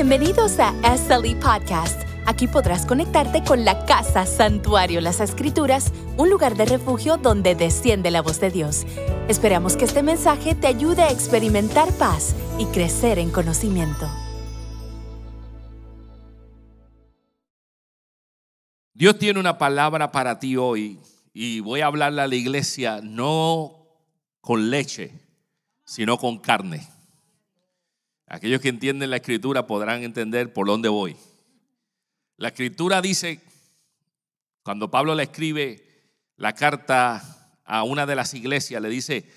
[0.00, 2.04] Bienvenidos a SLE Podcast.
[2.24, 8.10] Aquí podrás conectarte con la casa Santuario Las Escrituras, un lugar de refugio donde desciende
[8.10, 8.86] la voz de Dios.
[9.28, 14.08] Esperamos que este mensaje te ayude a experimentar paz y crecer en conocimiento.
[18.94, 20.98] Dios tiene una palabra para ti hoy
[21.34, 23.86] y voy a hablarle a la iglesia no
[24.40, 25.12] con leche,
[25.84, 26.88] sino con carne.
[28.30, 31.16] Aquellos que entienden la escritura podrán entender por dónde voy.
[32.36, 33.40] La escritura dice,
[34.62, 35.84] cuando Pablo le escribe
[36.36, 39.28] la carta a una de las iglesias, le dice,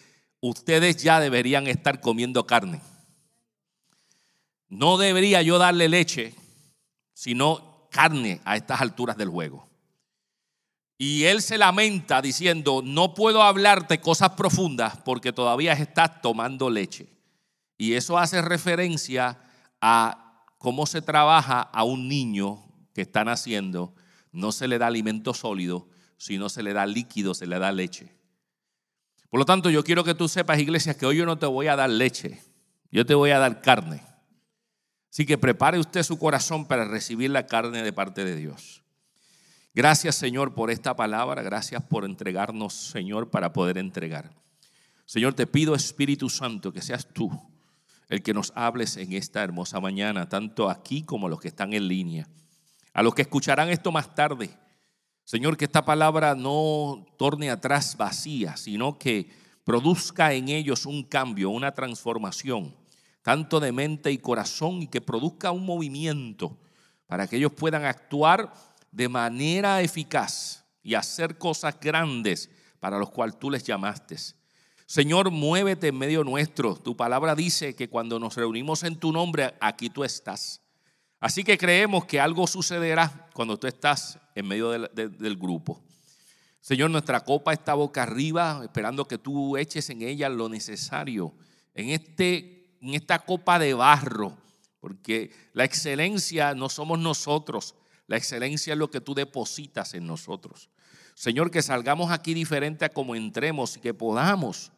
[0.42, 2.82] ustedes ya deberían estar comiendo carne.
[4.70, 6.36] No debería yo darle leche,
[7.14, 9.68] sino carne a estas alturas del juego.
[11.00, 17.08] Y él se lamenta diciendo, no puedo hablarte cosas profundas porque todavía estás tomando leche.
[17.84, 19.42] Y eso hace referencia
[19.82, 22.64] a cómo se trabaja a un niño
[22.94, 23.94] que está naciendo.
[24.32, 28.16] No se le da alimento sólido, sino se le da líquido, se le da leche.
[29.30, 31.68] Por lo tanto, yo quiero que tú sepas, iglesia, que hoy yo no te voy
[31.68, 32.42] a dar leche,
[32.90, 34.02] yo te voy a dar carne.
[35.12, 38.82] Así que prepare usted su corazón para recibir la carne de parte de Dios.
[39.74, 44.32] Gracias Señor por esta palabra, gracias por entregarnos Señor para poder entregar.
[45.06, 47.30] Señor, te pido Espíritu Santo que seas tú
[48.14, 51.88] el que nos hables en esta hermosa mañana, tanto aquí como los que están en
[51.88, 52.28] línea.
[52.94, 54.52] A los que escucharán esto más tarde,
[55.24, 59.32] Señor, que esta palabra no torne atrás vacía, sino que
[59.64, 62.76] produzca en ellos un cambio, una transformación
[63.24, 66.60] tanto de mente y corazón, y que produzca un movimiento
[67.08, 68.54] para que ellos puedan actuar
[68.92, 74.18] de manera eficaz y hacer cosas grandes para los cuales tú les llamaste.
[74.94, 76.76] Señor, muévete en medio nuestro.
[76.76, 80.62] Tu palabra dice que cuando nos reunimos en tu nombre, aquí tú estás.
[81.20, 85.82] Así que creemos que algo sucederá cuando tú estás en medio del, grupo.
[86.62, 91.34] Señor, nuestra copa está boca arriba, esperando que tú eches en ella lo necesario
[91.74, 94.38] en este en esta copa de barro,
[94.80, 97.74] porque la excelencia no somos nosotros,
[98.06, 100.70] la excelencia es lo que tú depositas en nosotros.
[101.16, 104.72] Señor, que salgamos aquí diferente a como entremos y que podamos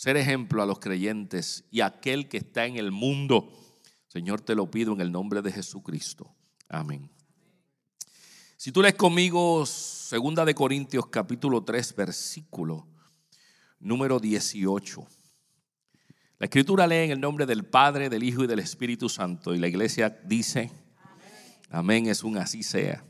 [0.00, 3.52] ser ejemplo a los creyentes y a aquel que está en el mundo.
[4.08, 6.34] Señor, te lo pido en el nombre de Jesucristo.
[6.70, 7.10] Amén.
[8.56, 12.88] Si tú lees conmigo Segunda de Corintios capítulo 3 versículo
[13.78, 15.06] número 18.
[16.38, 19.54] La escritura lee en el nombre del Padre, del Hijo y del Espíritu Santo.
[19.54, 20.72] Y la iglesia dice,
[21.68, 23.04] amén, es un así sea.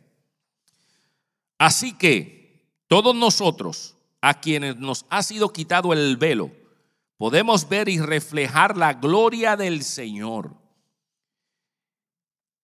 [1.57, 6.51] Así que todos nosotros, a quienes nos ha sido quitado el velo,
[7.21, 10.57] podemos ver y reflejar la gloria del Señor.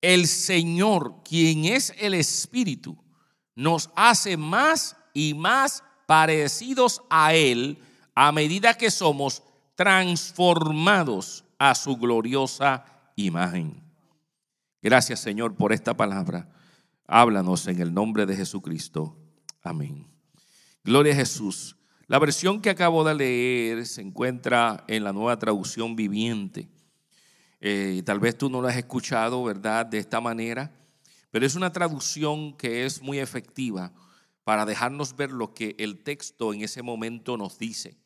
[0.00, 2.97] El Señor, quien es el Espíritu,
[3.55, 7.83] nos hace más y más parecidos a Él
[8.15, 9.43] a medida que somos
[9.75, 13.83] transformados a su gloriosa imagen.
[14.81, 16.49] Gracias Señor por esta palabra.
[17.06, 19.19] Háblanos en el nombre de Jesucristo.
[19.62, 20.09] Amén.
[20.83, 21.76] Gloria a Jesús.
[22.09, 26.69] La versión que acabo de leer se encuentra en la nueva traducción viviente.
[27.61, 29.87] Eh, tal vez tú no la has escuchado, ¿verdad?
[29.87, 30.71] De esta manera,
[31.33, 33.93] pero es una traducción que es muy efectiva
[34.45, 37.97] para dejarnos ver lo que el texto en ese momento nos dice.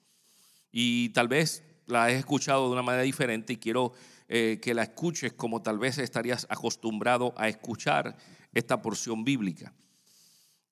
[0.73, 3.93] Y tal vez la has escuchado de una manera diferente y quiero
[4.29, 8.17] eh, que la escuches como tal vez estarías acostumbrado a escuchar
[8.55, 9.75] esta porción bíblica.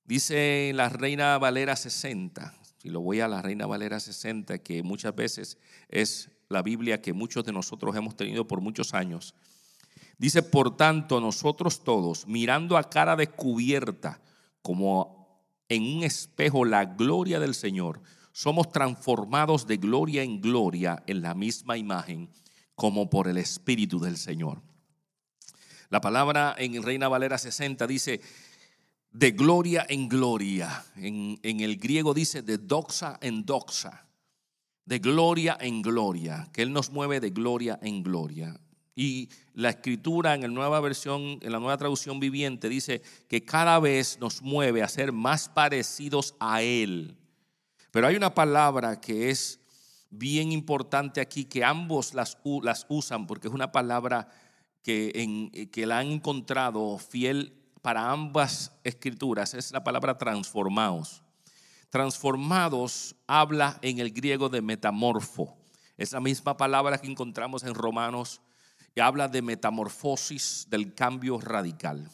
[0.05, 5.15] Dice la Reina Valera 60, si lo voy a la Reina Valera 60, que muchas
[5.15, 5.59] veces
[5.89, 9.35] es la Biblia que muchos de nosotros hemos tenido por muchos años.
[10.17, 14.21] Dice, por tanto, nosotros todos, mirando a cara descubierta,
[14.63, 18.01] como en un espejo, la gloria del Señor,
[18.33, 22.31] somos transformados de gloria en gloria en la misma imagen
[22.75, 24.63] como por el Espíritu del Señor.
[25.91, 28.21] La palabra en Reina Valera 60 dice
[29.11, 30.85] de gloria en gloria.
[30.97, 34.07] En, en, el griego dice de doxa en doxa.
[34.85, 36.49] De gloria en gloria.
[36.53, 38.59] Que Él nos mueve de gloria en gloria.
[38.95, 43.79] Y la escritura en la nueva versión, en la nueva traducción viviente, dice que cada
[43.79, 47.17] vez nos mueve a ser más parecidos a Él.
[47.91, 49.61] Pero hay una palabra que es
[50.11, 52.39] bien importante aquí, que ambos las,
[52.89, 54.29] usan, porque es una palabra
[54.83, 57.53] que, que la han encontrado fiel
[57.89, 61.23] para ambas escrituras, es la palabra transformados.
[61.89, 65.57] Transformados habla en el griego de metamorfo.
[65.97, 68.43] Esa misma palabra que encontramos en Romanos
[68.95, 72.11] que habla de metamorfosis, del cambio radical.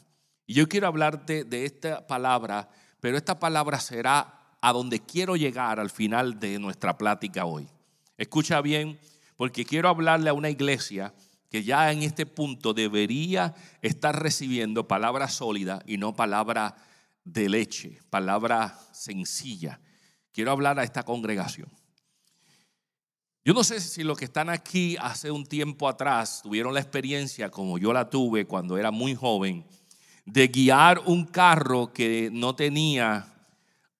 [0.46, 2.68] Y yo quiero hablarte de esta palabra,
[3.00, 7.68] pero esta palabra será a donde quiero llegar al final de nuestra plática hoy.
[8.16, 9.00] Escucha bien,
[9.36, 11.12] porque quiero hablarle a una iglesia
[11.54, 16.74] que ya en este punto debería estar recibiendo palabra sólida y no palabra
[17.22, 19.78] de leche, palabra sencilla.
[20.32, 21.68] Quiero hablar a esta congregación.
[23.44, 27.48] Yo no sé si los que están aquí hace un tiempo atrás tuvieron la experiencia,
[27.52, 29.64] como yo la tuve cuando era muy joven,
[30.24, 33.32] de guiar un carro que no tenía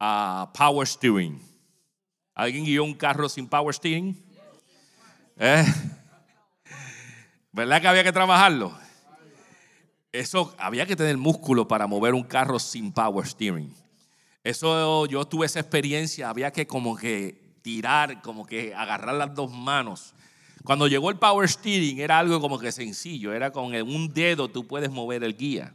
[0.01, 1.41] uh, power steering.
[2.35, 4.21] ¿Alguien guió un carro sin power steering?
[5.37, 5.65] ¿Eh?
[7.55, 8.77] ¿Verdad que había que trabajarlo?
[10.11, 13.73] Eso había que tener músculo para mover un carro sin power steering.
[14.43, 19.53] Eso yo tuve esa experiencia, había que como que tirar, como que agarrar las dos
[19.53, 20.15] manos.
[20.65, 24.67] Cuando llegó el power steering era algo como que sencillo, era con un dedo tú
[24.67, 25.73] puedes mover el guía.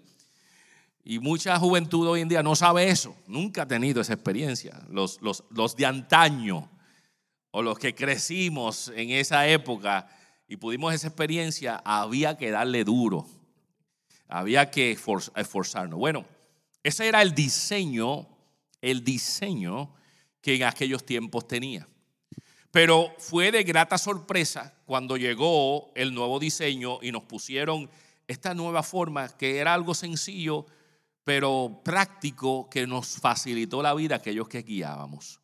[1.06, 4.82] Y mucha juventud hoy en día no sabe eso, nunca ha tenido esa experiencia.
[4.90, 5.18] Los,
[5.78, 6.70] de antaño
[7.52, 10.10] o los que crecimos en esa época
[10.50, 13.26] y pudimos esa experiencia, había que darle duro
[14.30, 16.00] había que esforzarnos.
[16.00, 16.26] Bueno,
[16.84, 18.28] ese era el diseño,
[18.80, 19.94] el diseño
[20.40, 21.88] que en aquellos tiempos tenía.
[22.72, 27.90] Pero fue de grata sorpresa cuando llegó el nuevo diseño y nos pusieron
[28.28, 30.68] esta nueva forma que era algo sencillo,
[31.24, 35.40] pero práctico, que nos facilitó la vida a aquellos que guiábamos.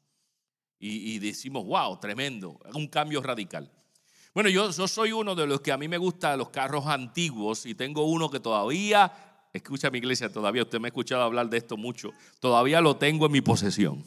[0.77, 3.71] Y, decimos, wow, tremendo, un cambio radical.
[4.35, 7.73] Bueno, yo, soy uno de los que a mí me gustan los carros antiguos y
[7.73, 9.09] tengo uno que todavía,
[9.53, 12.11] escucha mi iglesia, todavía usted me ha escuchado hablar de esto mucho,
[12.41, 14.03] todavía lo tengo en mi posesión.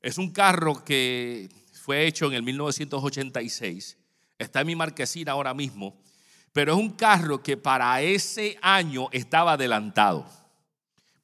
[0.00, 3.98] Es un carro que fue hecho en el 1986,
[4.38, 6.00] está en mi marquesina ahora mismo,
[6.52, 10.24] pero es un carro que para ese año estaba adelantado.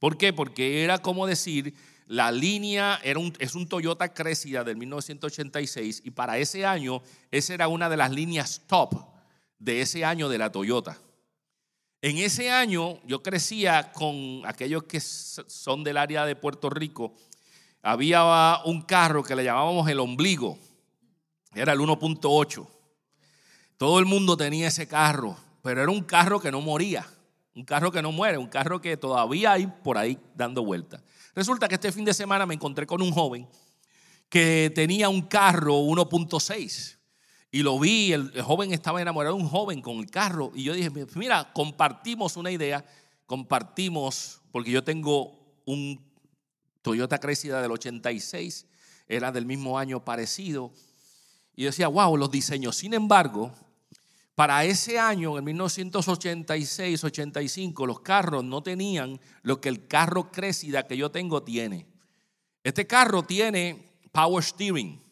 [0.00, 0.32] ¿Por qué?
[0.32, 1.73] Porque era como decir
[2.08, 7.52] la línea era un, es un Toyota Cressida del 1986 y para ese año esa
[7.52, 8.94] era una de las líneas top
[9.58, 10.99] de ese año de la Toyota.
[12.00, 17.12] En ese año yo crecía con aquellos que son del área de Puerto Rico.
[17.82, 20.58] Había un carro que le llamábamos el ombligo.
[21.55, 22.66] Era el 1.8.
[23.76, 27.06] Todo el mundo tenía ese carro, pero era un carro que no moría.
[27.55, 31.02] Un carro que no muere, un carro que todavía hay por ahí dando vueltas.
[31.38, 33.46] Resulta que este fin de semana me encontré con un joven
[34.29, 36.96] que tenía un carro 1.6
[37.52, 40.90] y lo vi, el, joven estaba enamorado un joven con el carro y yo dije,
[41.14, 42.85] mira, compartimos una idea,
[43.25, 46.05] compartimos, porque yo tengo un
[46.82, 48.67] Toyota Cressida del 86,
[49.06, 50.73] era del mismo año parecido,
[51.55, 52.75] y decía, wow, los diseños.
[52.75, 53.55] Sin embargo,
[54.38, 60.96] para ese año, en 1986-85, los carros no tenían lo que el carro Cressida que
[60.96, 61.88] yo tengo tiene.
[62.62, 65.02] Este carro tiene power steering.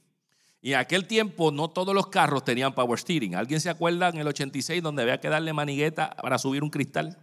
[0.63, 3.35] Y en aquel tiempo no todos los carros tenían power steering.
[3.35, 7.19] ¿Alguien se acuerda en el 86 donde había que darle manigueta para subir un cristal?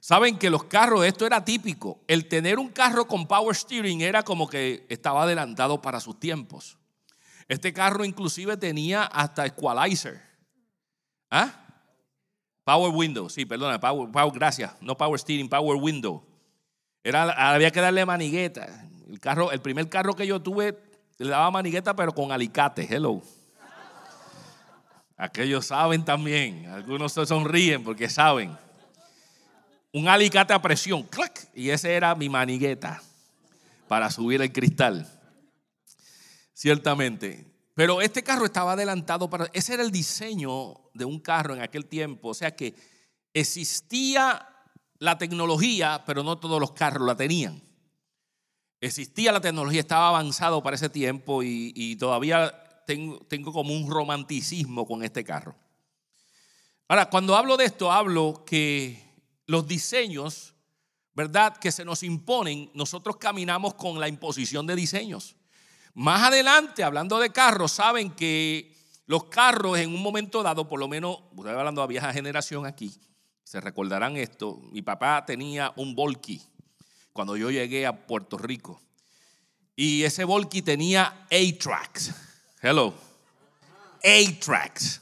[0.00, 2.00] Saben que los carros, esto era típico.
[2.08, 6.78] El tener un carro con power steering era como que estaba adelantado para sus tiempos.
[7.46, 10.32] Este carro inclusive tenía hasta equalizer.
[11.36, 11.52] ¿Ah?
[12.62, 16.24] Power window, sí, perdona, power, gracias, no power steering, power window.
[17.02, 18.86] Era, había que darle manigueta.
[19.10, 20.78] El, carro, el primer carro que yo tuve
[21.18, 22.86] le daba manigueta, pero con alicate.
[22.88, 23.20] Hello.
[25.16, 26.66] Aquellos saben también.
[26.66, 28.56] Algunos se sonríen porque saben.
[29.92, 31.02] Un alicate a presión.
[31.02, 31.48] ¡clac!
[31.52, 33.02] Y ese era mi manigueta
[33.88, 35.04] para subir el cristal.
[36.52, 37.53] Ciertamente.
[37.74, 39.50] Pero este carro estaba adelantado para...
[39.52, 42.28] Ese era el diseño de un carro en aquel tiempo.
[42.28, 42.74] O sea que
[43.32, 44.48] existía
[44.98, 47.60] la tecnología, pero no todos los carros la tenían.
[48.80, 52.52] Existía la tecnología, estaba avanzado para ese tiempo y, todavía
[52.86, 55.56] tengo, tengo como un romanticismo con este carro.
[56.86, 59.02] Ahora, cuando hablo de esto, hablo que
[59.46, 60.54] los diseños,
[61.14, 61.56] ¿verdad?
[61.56, 65.36] Que se nos imponen, nosotros caminamos con la imposición de diseños.
[65.94, 68.74] Más adelante, hablando de carros, saben que
[69.06, 72.92] los carros en un momento dado, por lo menos, estoy hablando a vieja generación aquí,
[73.44, 76.42] se recordarán esto, mi papá tenía un Volky
[77.12, 78.82] cuando yo llegué a Puerto Rico.
[79.76, 82.12] Y ese Volky tenía A-Tracks.
[82.60, 82.92] Hello.
[84.02, 85.00] A-Tracks.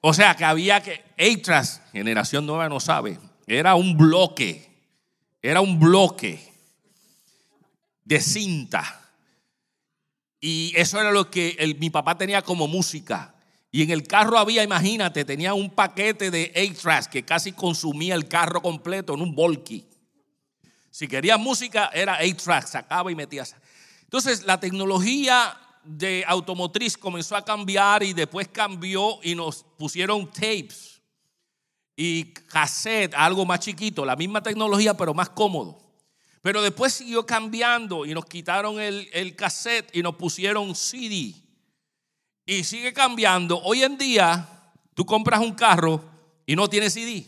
[0.00, 4.68] O sea que había que, A-Tracks, generación nueva no sabe, era un bloque,
[5.40, 6.52] era un bloque
[8.04, 9.01] de cinta
[10.44, 13.32] y eso era lo que mi papá tenía como música.
[13.70, 18.16] Y en el carro había, imagínate, tenía un paquete de 8 tracks que casi consumía
[18.16, 19.86] el carro completo en un volky.
[20.90, 23.54] Si querías música, era 8 tracks, sacaba y metías.
[24.02, 31.00] Entonces, la tecnología de automotriz comenzó a cambiar y después cambió y nos pusieron tapes
[31.94, 35.81] y cassette, algo más chiquito, la misma tecnología, pero más cómodo.
[36.42, 41.34] Pero después siguió cambiando y nos quitaron el, el cassette y nos pusieron CD
[42.44, 43.60] y sigue cambiando.
[43.62, 44.48] Hoy en día,
[44.94, 46.04] tú compras un carro
[46.46, 47.26] y no tiene CD.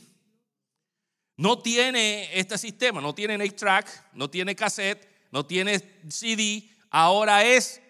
[1.37, 6.69] No tiene este sistema, no tiene 8-track, no tiene cassette, no tiene CD.
[6.91, 7.81] Ahora es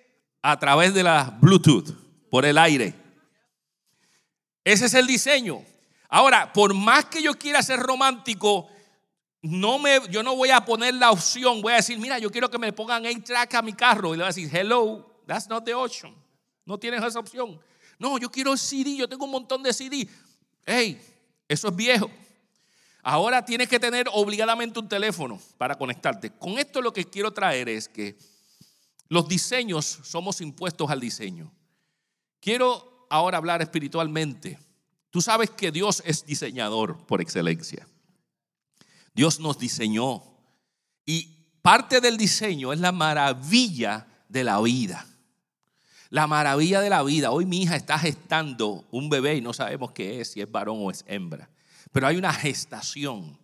[0.43, 1.91] a través de la Bluetooth,
[2.31, 2.95] por el aire.
[4.65, 5.63] Ese es el diseño.
[6.09, 8.69] Ahora, por más que yo quiera ser romántico,
[9.45, 12.51] no me, yo no voy a poner la opción, voy a decir, mira, yo quiero
[12.51, 14.15] que me pongan 8-track a mi carro.
[14.15, 16.15] Y le voy a decir, hello, that's not the option.
[16.65, 17.61] No tienes esa opción.
[17.99, 20.09] No, yo quiero CD, yo tengo un montón de CD.
[20.65, 20.99] Hey,
[21.47, 22.11] eso es viejo.
[23.03, 26.31] Ahora tienes que tener obligadamente un teléfono para conectarte.
[26.31, 28.17] Con esto lo que quiero traer es que
[29.11, 31.53] los diseños somos impuestos al diseño.
[32.41, 34.59] Quiero ahora hablar espiritualmente.
[35.11, 37.87] Tú sabes que Dios es diseñador por excelencia.
[39.15, 40.23] Dios nos diseñó
[41.07, 41.29] y
[41.63, 45.07] parte del diseño es la maravilla de la vida.
[46.11, 47.31] La maravilla de la vida.
[47.31, 50.79] Hoy mi hija está gestando un bebé y no sabemos qué es, si es varón
[50.81, 51.49] o es hembra.
[51.93, 53.39] Pero hay una gestación.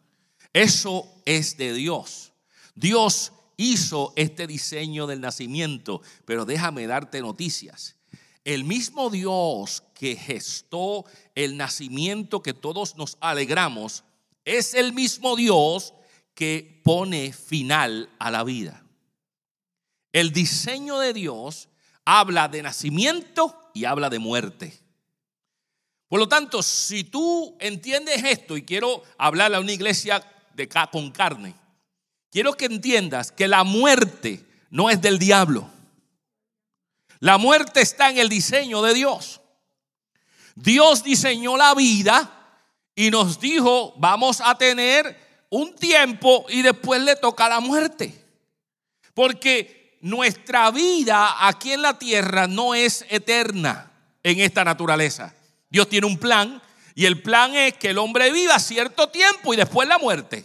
[0.52, 2.32] Eso es de Dios.
[2.74, 7.96] Dios hizo este diseño del nacimiento, pero déjame darte noticias.
[8.44, 14.02] El mismo Dios que gestó el nacimiento que todos nos alegramos,
[14.44, 15.94] es el mismo Dios
[16.34, 18.84] que pone final a la vida.
[20.12, 21.68] El diseño de Dios
[22.04, 24.80] habla de nacimiento y habla de muerte.
[26.08, 31.12] Por lo tanto, si tú entiendes esto, y quiero hablarle a una iglesia de, con
[31.12, 31.54] carne,
[32.30, 35.70] quiero que entiendas que la muerte no es del diablo.
[37.20, 39.40] La muerte está en el diseño de Dios.
[40.56, 42.39] Dios diseñó la vida
[42.94, 45.16] y nos dijo, vamos a tener
[45.50, 48.24] un tiempo y después le toca la muerte.
[49.14, 53.92] Porque nuestra vida aquí en la tierra no es eterna
[54.22, 55.34] en esta naturaleza.
[55.68, 56.60] Dios tiene un plan
[56.94, 60.44] y el plan es que el hombre viva cierto tiempo y después la muerte.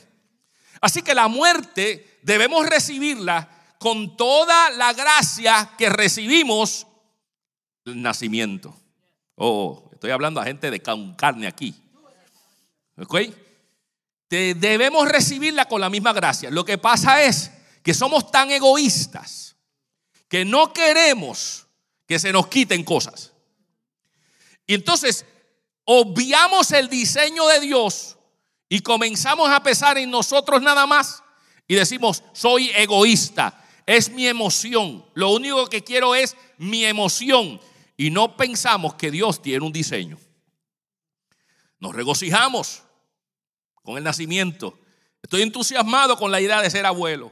[0.82, 3.50] Así que la muerte debemos recibirla
[3.80, 6.88] con toda la gracia que recibimos
[7.86, 8.76] el nacimiento.
[9.36, 11.76] Oh, estoy hablando a gente de carne aquí.
[12.98, 13.16] ¿Ok?
[14.30, 16.50] Debemos recibirla con la misma gracia.
[16.50, 17.52] Lo que pasa es
[17.84, 19.56] que somos tan egoístas
[20.28, 21.68] que no queremos
[22.08, 23.34] que se nos quiten cosas.
[24.68, 25.26] Y entonces
[25.86, 28.18] obviamos el diseño de Dios
[28.68, 31.24] y comenzamos a pesar en nosotros nada más
[31.68, 37.60] y decimos, soy egoísta, es mi emoción, lo único que quiero es mi emoción
[37.98, 40.18] y no pensamos que Dios tiene un diseño.
[41.80, 42.84] Nos regocijamos
[43.86, 44.78] con el nacimiento.
[45.24, 47.32] Estoy entusiasmado con la idea de ser abuelo.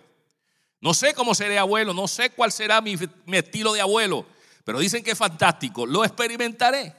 [0.79, 2.97] No sé cómo seré abuelo, no sé cuál será mi,
[3.31, 4.25] estilo de abuelo,
[4.63, 6.95] pero dicen que es fantástico, lo experimentaré.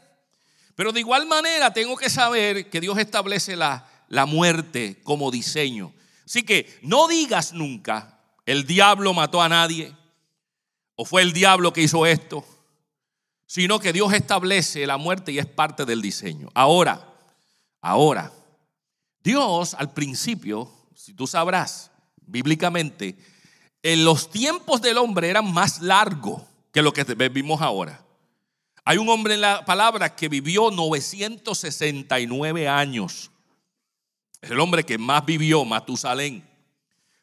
[0.75, 5.93] Pero de igual manera tengo que saber que Dios establece la, la muerte como diseño.
[6.25, 9.95] Así que no digas nunca, el diablo mató a nadie,
[10.97, 12.45] o fue el diablo que hizo esto,
[13.47, 16.49] sino que Dios establece la muerte y es parte del diseño.
[16.55, 17.07] Ahora,
[17.81, 18.33] ahora,
[19.25, 21.91] Dios al principio, si tú sabrás
[22.27, 23.17] bíblicamente,
[23.83, 28.05] en los tiempos del hombre eran más largos que lo que vivimos ahora.
[28.85, 33.31] Hay un hombre en la palabra que vivió 969 años.
[34.43, 36.47] Es el hombre que más vivió, Matusalén.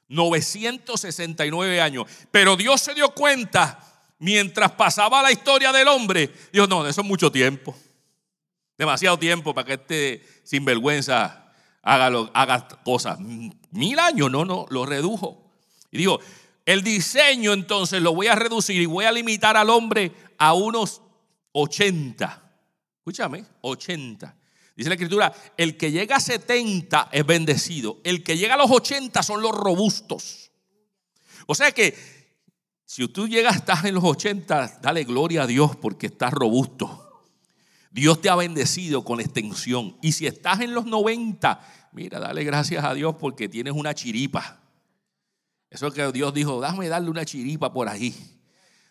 [0.08, 2.08] 969 años.
[2.32, 3.80] Pero Dios se dio cuenta
[4.18, 6.34] mientras pasaba la historia del hombre.
[6.52, 7.76] Dijo, no, eso es mucho tiempo.
[8.76, 11.51] Demasiado tiempo para que este sinvergüenza
[11.82, 13.20] haga, haga cosas.
[13.20, 15.52] Mil años, no, no, lo redujo.
[15.92, 16.20] Y dijo,
[16.66, 21.02] el diseño entonces lo voy a reducir y voy a limitar al hombre a unos
[21.54, 22.42] 80.
[23.00, 24.36] Escúchame, 80.
[24.76, 28.00] Dice la escritura, el que llega a 70 es bendecido.
[28.04, 30.52] El que llega a los 80 son los robustos.
[31.46, 31.96] O sea que
[32.86, 37.11] si tú llegas, estás en los 80, dale gloria a Dios porque estás robusto.
[37.92, 39.98] Dios te ha bendecido con extensión.
[40.02, 44.62] Y si estás en los 90, mira, dale gracias a Dios porque tienes una chiripa.
[45.70, 48.16] Eso es que Dios dijo, déjame darle una chiripa por ahí.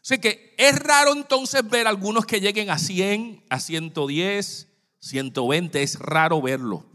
[0.03, 4.69] Así que es raro entonces ver algunos que lleguen a 100, a 110,
[5.01, 6.87] 120, es raro verlo.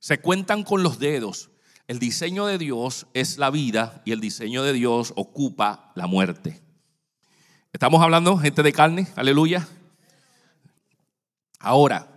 [0.00, 1.50] Se cuentan con los dedos.
[1.86, 6.60] El diseño de Dios es la vida y el diseño de Dios ocupa la muerte.
[7.72, 9.68] Estamos hablando, gente de carne, aleluya.
[11.60, 12.08] Ahora,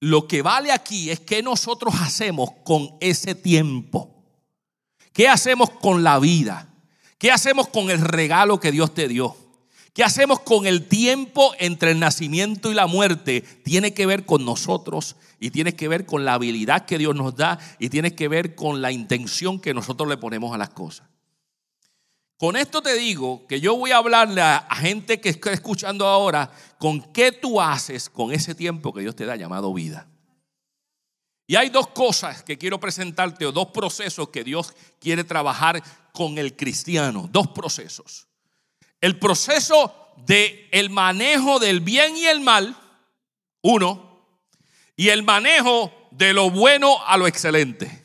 [0.00, 4.14] lo que vale aquí es qué nosotros hacemos con ese tiempo.
[5.12, 6.68] ¿Qué hacemos con la vida?
[7.16, 9.36] ¿Qué hacemos con el regalo que Dios te dio?
[9.92, 13.40] ¿Qué hacemos con el tiempo entre el nacimiento y la muerte?
[13.40, 17.34] Tiene que ver con nosotros y tiene que ver con la habilidad que Dios nos
[17.34, 21.08] da y tiene que ver con la intención que nosotros le ponemos a las cosas.
[22.38, 26.48] Con esto te digo que yo voy a hablarle a, gente que está escuchando ahora
[26.78, 30.06] con qué tú haces con ese tiempo que Dios te da llamado vida.
[31.48, 36.38] Y hay dos cosas que quiero presentarte o dos procesos que Dios quiere trabajar con
[36.38, 38.28] el cristiano, dos procesos.
[39.00, 39.92] El proceso
[40.24, 42.76] de el manejo del bien y el mal,
[43.62, 44.28] uno,
[44.94, 48.04] y el manejo de lo bueno a lo excelente.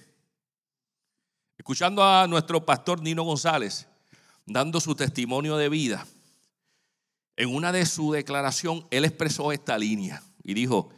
[1.55, 3.87] Escuchando a nuestro pastor Nino González,
[4.45, 6.05] dando su testimonio de vida,
[7.35, 10.89] en una de su declaración, él expresó esta línea y dijo,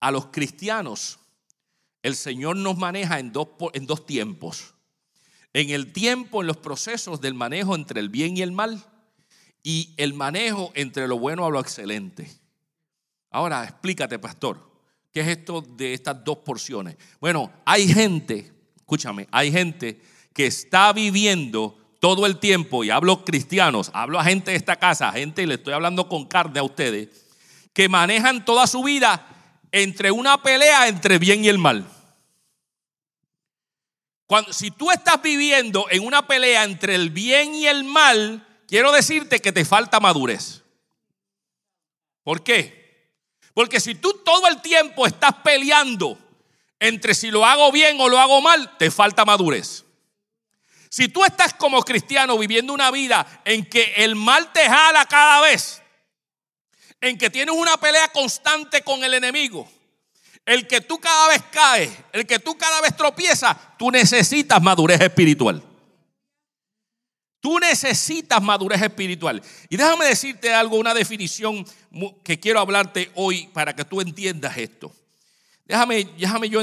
[0.00, 1.18] a los cristianos
[2.02, 4.74] el Señor nos maneja en dos, en dos tiempos.
[5.52, 8.84] En el tiempo, en los procesos del manejo entre el bien y el mal
[9.62, 12.30] y el manejo entre lo bueno a lo excelente.
[13.30, 14.70] Ahora, explícate, pastor,
[15.12, 16.96] ¿qué es esto de estas dos porciones?
[17.20, 20.00] Bueno, hay gente, escúchame, hay gente
[20.32, 25.12] que está viviendo todo el tiempo, y hablo cristianos, hablo a gente de esta casa,
[25.12, 27.10] gente, y le estoy hablando con carne a ustedes,
[27.72, 29.24] que manejan toda su vida
[29.70, 31.86] entre una pelea entre bien y el mal.
[34.26, 38.90] Cuando, si tú estás viviendo en una pelea entre el bien y el mal, quiero
[38.90, 40.64] decirte que te falta madurez.
[42.24, 43.12] ¿Por qué?
[43.54, 46.18] Porque si tú todo el tiempo estás peleando
[46.80, 49.84] entre si lo hago bien o lo hago mal, te falta madurez.
[50.92, 55.40] Si tú estás como cristiano viviendo una vida en que el mal te jala cada
[55.40, 55.80] vez,
[57.00, 59.66] en que tienes una pelea constante con el enemigo,
[60.44, 65.00] el que tú cada vez caes, el que tú cada vez tropiezas, tú necesitas madurez
[65.00, 65.64] espiritual.
[67.40, 69.42] Tú necesitas madurez espiritual.
[69.70, 71.64] Y déjame decirte algo, una definición
[72.22, 74.94] que quiero hablarte hoy para que tú entiendas esto.
[75.64, 76.60] Déjame, déjame yo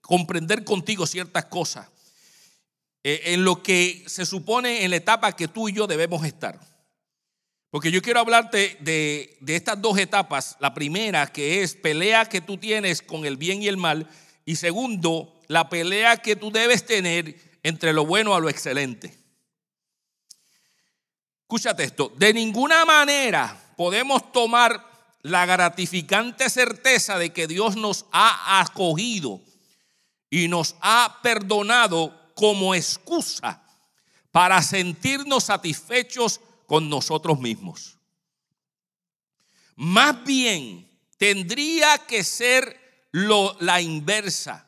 [0.00, 1.88] comprender contigo ciertas cosas.
[3.06, 6.58] Eh, en lo que se supone en la etapa que tú y yo debemos estar.
[7.68, 10.56] Porque yo quiero hablarte de, estas dos etapas.
[10.58, 14.08] La primera, que es pelea que tú tienes con el bien y el mal.
[14.46, 19.14] Y segundo, la pelea que tú debes tener entre lo bueno a lo excelente.
[21.42, 22.10] Escúchate esto.
[22.16, 24.82] De ninguna manera podemos tomar
[25.20, 29.42] la gratificante certeza de que Dios nos ha acogido
[30.30, 33.62] y nos ha perdonado como excusa
[34.30, 37.98] para sentirnos satisfechos con nosotros mismos.
[39.76, 44.66] Más bien, tendría que ser lo, la inversa.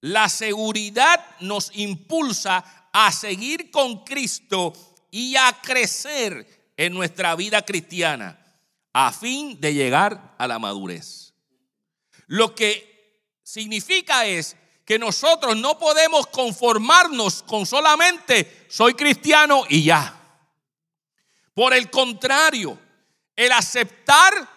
[0.00, 4.72] La seguridad nos impulsa a seguir con Cristo
[5.10, 8.38] y a crecer en nuestra vida cristiana
[8.92, 11.34] a fin de llegar a la madurez.
[12.26, 20.18] Lo que significa es que nosotros no podemos conformarnos con solamente soy cristiano y ya.
[21.54, 22.78] Por el contrario,
[23.36, 24.48] el aceptar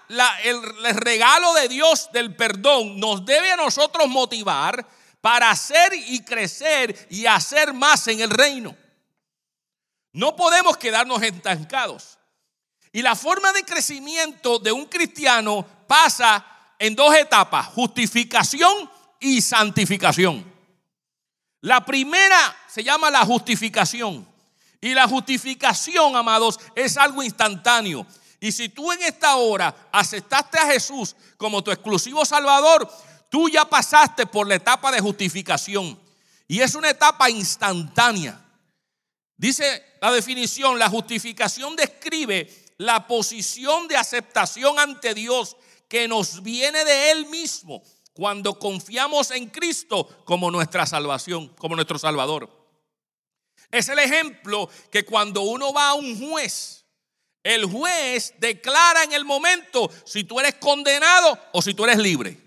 [0.43, 4.85] el, regalo de Dios del perdón nos debe a nosotros motivar
[5.21, 8.75] para hacer y crecer y hacer más en el reino.
[10.13, 12.17] No podemos quedarnos estancados.
[12.91, 16.45] Y la forma de crecimiento de un cristiano pasa
[16.79, 18.89] en dos etapas, justificación
[19.25, 20.45] y santificación.
[21.61, 24.27] La primera se llama la justificación.
[24.79, 28.05] Y la justificación, amados, es algo instantáneo.
[28.39, 32.87] Y si tú en esta hora aceptaste a Jesús como tu exclusivo Salvador,
[33.31, 35.99] tú ya pasaste por la etapa de justificación.
[36.47, 38.39] Y es una etapa instantánea.
[39.35, 45.57] Dice la definición, la justificación describe la posición de aceptación ante Dios
[45.89, 47.81] que nos viene de Él mismo
[48.15, 52.49] cuando confiamos en Cristo como nuestra salvación, como nuestro Salvador.
[53.69, 56.85] Es el ejemplo que cuando uno va a un juez,
[57.43, 62.39] el juez declara en el momento si tú eres condenado o si tú eres libre.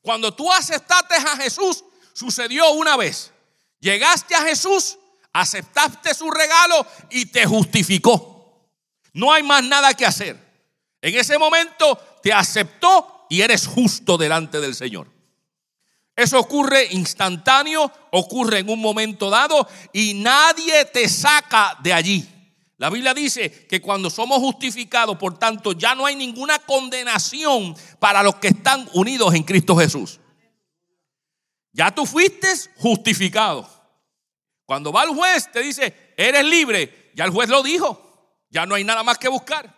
[0.00, 3.32] Cuando tú aceptaste a Jesús, sucedió una vez.
[3.80, 4.96] Llegaste a Jesús,
[5.32, 8.70] aceptaste su regalo y te justificó.
[9.12, 10.38] No hay más nada que hacer.
[11.02, 15.08] En ese momento te aceptó y eres justo delante del Señor.
[16.16, 22.28] Eso ocurre instantáneo, ocurre en un momento dado y nadie te saca de allí.
[22.76, 28.22] La Biblia dice que cuando somos justificados, por tanto, ya no hay ninguna condenación para
[28.22, 30.18] los que están unidos en Cristo Jesús.
[31.72, 33.68] Ya tú fuiste justificado.
[34.64, 37.12] Cuando va el juez, te dice, eres libre.
[37.14, 38.36] Ya el juez lo dijo.
[38.50, 39.77] Ya no hay nada más que buscar.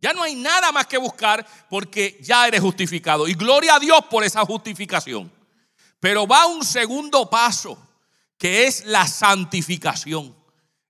[0.00, 3.26] Ya no hay nada más que buscar porque ya eres justificado.
[3.26, 5.32] Y gloria a Dios por esa justificación.
[6.00, 7.78] Pero va un segundo paso,
[8.38, 10.34] que es la santificación.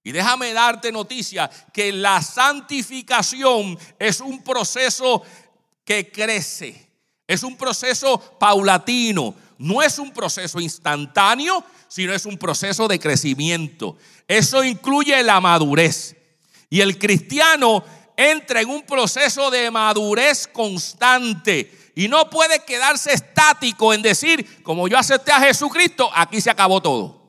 [0.03, 5.23] Y déjame darte noticia que la santificación es un proceso
[5.85, 6.91] que crece,
[7.27, 13.97] es un proceso paulatino, no es un proceso instantáneo, sino es un proceso de crecimiento.
[14.29, 16.17] Eso incluye la madurez.
[16.69, 17.85] Y el cristiano
[18.17, 24.89] entra en un proceso de madurez constante y no puede quedarse estático en decir, como
[24.89, 27.27] yo acepté a Jesucristo, aquí se acabó todo.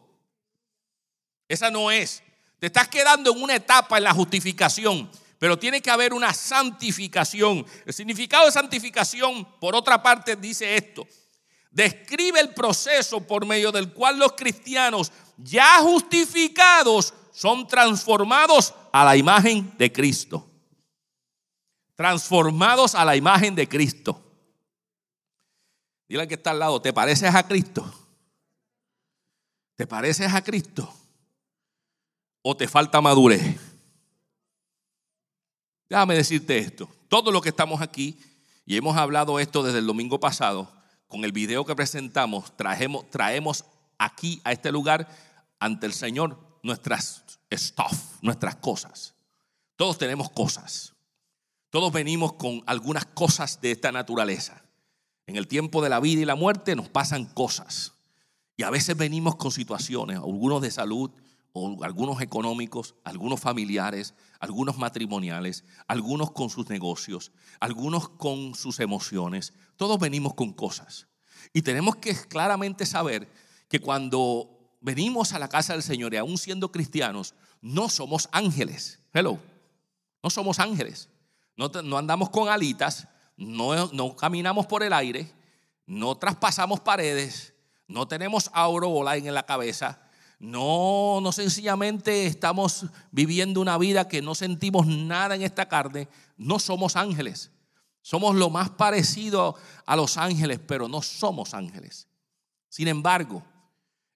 [1.47, 2.23] Esa no es.
[2.60, 7.65] Te estás quedando en una etapa en la justificación, pero tiene que haber una santificación.
[7.86, 11.08] El significado de santificación, por otra parte, dice esto.
[11.71, 19.15] Describe el proceso por medio del cual los cristianos ya justificados son transformados a la
[19.15, 20.46] imagen de Cristo.
[21.97, 24.23] Transformados a la imagen de Cristo.
[26.07, 27.91] Dile al que está al lado, ¿te pareces a Cristo?
[29.75, 30.93] ¿Te pareces a Cristo?
[32.43, 33.60] ¿O te falta madurez?
[35.89, 36.88] Déjame decirte esto.
[37.10, 38.19] Todo lo que estamos aquí,
[38.65, 40.71] y hemos hablado esto desde el domingo pasado,
[41.07, 43.65] con el video que presentamos, traemos,
[43.97, 45.10] aquí a este lugar
[45.60, 49.15] ante el Señor nuestras stuff, nuestras cosas.
[49.75, 50.93] Todos tenemos cosas.
[51.77, 54.63] Todos venimos con algunas cosas de esta naturaleza.
[55.27, 57.93] En el tiempo de la vida y la muerte nos pasan cosas.
[58.55, 61.11] Y a veces venimos con situaciones, algunos de salud,
[61.83, 69.53] algunos económicos, algunos familiares, algunos matrimoniales, algunos con sus negocios, algunos con sus emociones.
[69.75, 71.05] Todos venimos con cosas.
[71.53, 73.31] Y tenemos que claramente saber
[73.69, 74.49] que cuando
[74.81, 78.97] venimos a la casa del Señor y aún siendo cristianos, no somos ángeles.
[79.13, 79.37] Hello.
[80.23, 81.09] No somos ángeles.
[81.58, 85.30] No, andamos con alitas, no, caminamos por el aire,
[85.86, 87.54] no traspasamos paredes,
[87.88, 90.00] no tenemos aurobola en la cabeza,
[90.39, 96.60] no, no sencillamente estamos viviendo una vida que no sentimos nada en esta carne, no
[96.60, 97.52] somos ángeles.
[98.08, 102.08] Somos lo más parecido a los ángeles, pero no somos ángeles.
[102.70, 103.43] Sin embargo,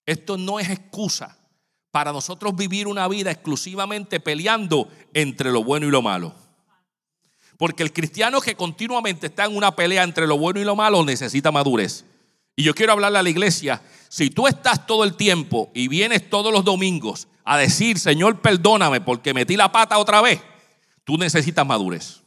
[0.06, 1.38] esto no es excusa
[1.92, 6.34] para nosotros vivir una vida exclusivamente peleando entre lo bueno y lo malo.
[7.62, 11.06] Porque el cristiano que continuamente está en una pelea entre lo bueno y lo malo
[11.06, 12.06] necesita madurez.
[12.56, 16.28] Y yo quiero hablarle a la iglesia, si tú estás todo el tiempo y vienes
[16.28, 20.42] todos los domingos a decir, Señor, perdóname porque metí la pata otra vez,
[21.04, 22.24] tú necesitas madurez.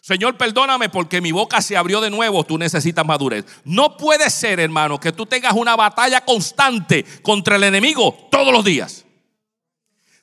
[0.00, 3.44] Señor, perdóname porque mi boca se abrió de nuevo, tú necesitas madurez.
[3.66, 8.64] No puede ser, hermano, que tú tengas una batalla constante contra el enemigo todos los
[8.64, 9.01] días.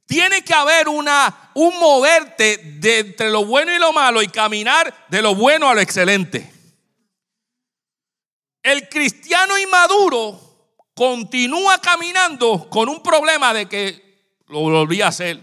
[0.09, 5.05] Tiene que haber una, un moverte de entre lo bueno y lo malo y caminar
[5.07, 6.51] de lo bueno a lo excelente.
[8.63, 15.39] El cristiano inmaduro continúa caminando con un problema de que lo volví a hacer,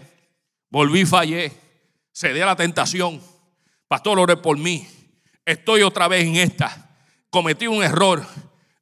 [0.69, 1.53] volví fallé,
[2.13, 3.23] cedí a la tentación.
[3.87, 4.85] Pastor, ore por mí.
[5.45, 6.93] Estoy otra vez en esta.
[7.29, 8.27] Cometí un error.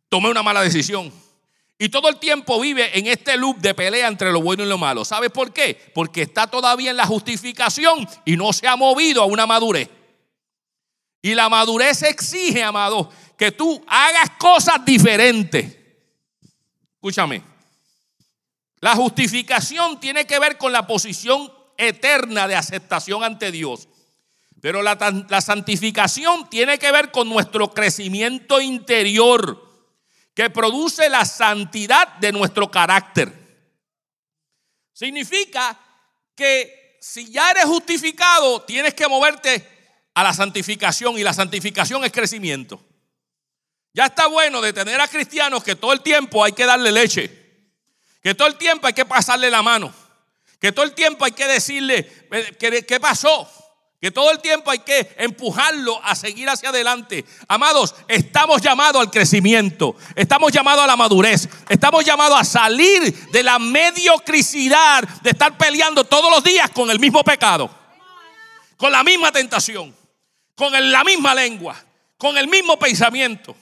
[0.10, 1.14] Tomé una mala decisión.
[1.78, 4.78] Y todo el tiempo vive en este loop de pelea entre lo bueno y lo
[4.78, 5.04] malo.
[5.04, 5.92] ¿Sabes por qué?
[5.94, 9.90] Porque está todavía en la justificación y no se ha movido a una madurez.
[11.22, 15.78] Y la madurez exige, amado, que tú hagas cosas diferentes.
[16.94, 17.44] Escúchame.
[18.80, 23.90] La justificación tiene que ver con la posición eterna de aceptación ante Dios.
[24.62, 29.66] Pero la santificación tiene que ver con nuestro crecimiento interior
[30.36, 33.32] que produce la santidad de nuestro carácter.
[34.92, 35.80] Significa
[36.36, 39.66] que si ya eres justificado, tienes que moverte
[40.14, 42.84] a la santificación y la santificación es crecimiento.
[43.94, 47.72] Ya está bueno de tener a cristianos que todo el tiempo hay que darle leche,
[48.22, 49.94] que todo el tiempo hay que pasarle la mano,
[50.60, 52.28] que todo el tiempo hay que decirle,
[52.60, 53.50] ¿qué pasó?
[54.02, 57.26] Que todo el tiempo hay que empujarlo a seguir hacia adelante.
[57.48, 63.44] Amados, estamos llamados al crecimiento, estamos llamados a la madurez, estamos llamados a salir de
[63.44, 67.70] la mediocricidad de estar peleando todos los días con el mismo pecado.
[68.78, 69.96] con la misma tentación,
[70.54, 71.82] con la misma lengua,
[72.18, 73.56] con el mismo pensamiento.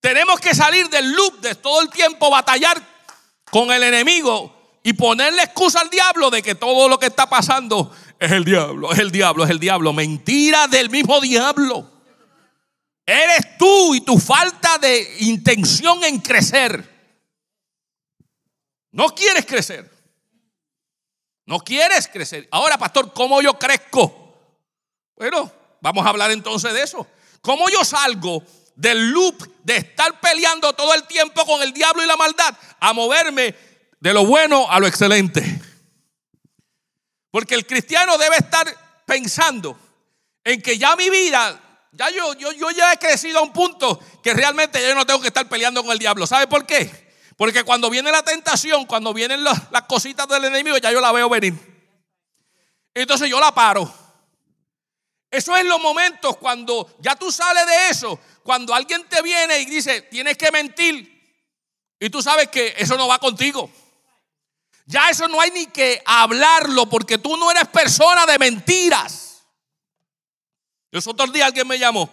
[0.00, 2.80] Tenemos que salir del loop de todo el tiempo batallar
[3.50, 4.57] con el enemigo
[4.88, 8.90] y ponerle excusa al diablo de que todo lo que está pasando es el diablo,
[8.90, 9.92] es el diablo, es el diablo.
[9.92, 11.92] Mentira del mismo diablo.
[13.04, 16.88] Eres tú y tu falta de intención en crecer.
[18.92, 19.90] No quieres crecer.
[21.44, 22.48] No quieres crecer.
[22.50, 24.56] Ahora, pastor, ¿cómo yo crezco?
[25.16, 27.06] Bueno, vamos a hablar entonces de eso.
[27.42, 28.42] ¿Cómo yo salgo
[28.74, 32.94] del loop de estar peleando todo el tiempo con el diablo y la maldad a
[32.94, 33.67] moverme
[34.00, 35.60] de lo bueno a lo excelente?
[37.30, 38.66] Porque el cristiano debe estar
[39.06, 39.78] pensando
[40.44, 44.00] en que ya mi vida, ya yo, yo, yo ya he crecido a un punto
[44.22, 46.26] que realmente yo no tengo que estar peleando con el diablo.
[46.26, 47.08] ¿Sabe por qué?
[47.36, 51.28] Porque cuando viene la tentación, cuando vienen las, cositas del enemigo, ya yo la veo
[51.28, 51.54] venir.
[52.94, 53.92] Entonces yo la paro.
[55.30, 59.66] Eso es los momentos cuando ya tú sales de eso, cuando alguien te viene y
[59.66, 61.18] dice, tienes que mentir,
[62.00, 63.70] y tú sabes que eso no va contigo.
[64.88, 69.44] Ya eso no hay ni que hablarlo porque tú no eres persona de mentiras.
[70.90, 72.10] Los otros días alguien me llamó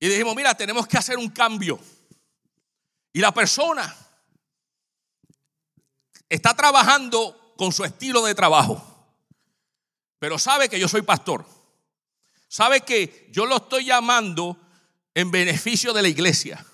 [0.00, 1.78] y dijimos, mira, tenemos que hacer un cambio.
[3.12, 3.96] Y la persona
[6.28, 8.82] está trabajando con su estilo de trabajo,
[10.18, 11.46] pero sabe que yo soy pastor.
[12.48, 14.58] Sabe que yo lo estoy llamando
[15.14, 16.66] en beneficio de la iglesia.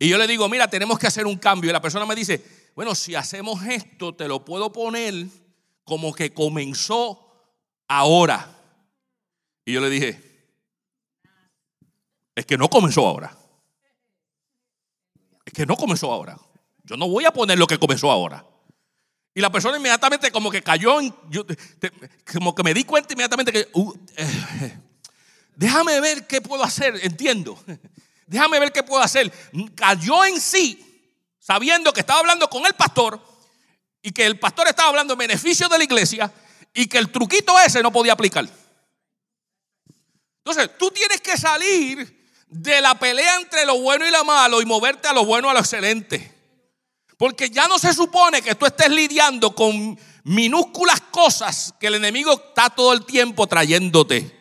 [0.00, 1.70] Y yo le digo, mira, tenemos que hacer un cambio.
[1.70, 5.26] Y la persona me dice, bueno, si hacemos esto, te lo puedo poner
[5.84, 7.20] como que comenzó
[7.88, 8.50] ahora.
[9.64, 10.20] Y yo le dije,
[12.34, 13.36] es que no comenzó ahora
[15.54, 16.38] que no comenzó ahora.
[16.82, 18.44] Yo no voy a poner lo que comenzó ahora.
[19.34, 21.14] Y la persona inmediatamente como que cayó, en,
[22.30, 24.78] como que me di cuenta inmediatamente que, uh, eh,
[25.56, 27.58] déjame ver qué puedo hacer, entiendo.
[28.26, 29.32] Déjame ver qué puedo hacer.
[29.74, 30.93] Cayó en sí,
[31.44, 33.20] sabiendo que estaba hablando con el pastor
[34.00, 36.32] y que el pastor estaba hablando en beneficio de la iglesia
[36.72, 38.48] y que el truquito ese no podía aplicar.
[40.38, 44.64] Entonces, tú tienes que salir de la pelea entre lo bueno y lo malo y
[44.64, 46.32] moverte a lo bueno a lo excelente.
[47.18, 52.32] Porque ya no se supone que tú estés lidiando con minúsculas cosas que el enemigo
[52.32, 54.34] está todo el tiempo trayéndote.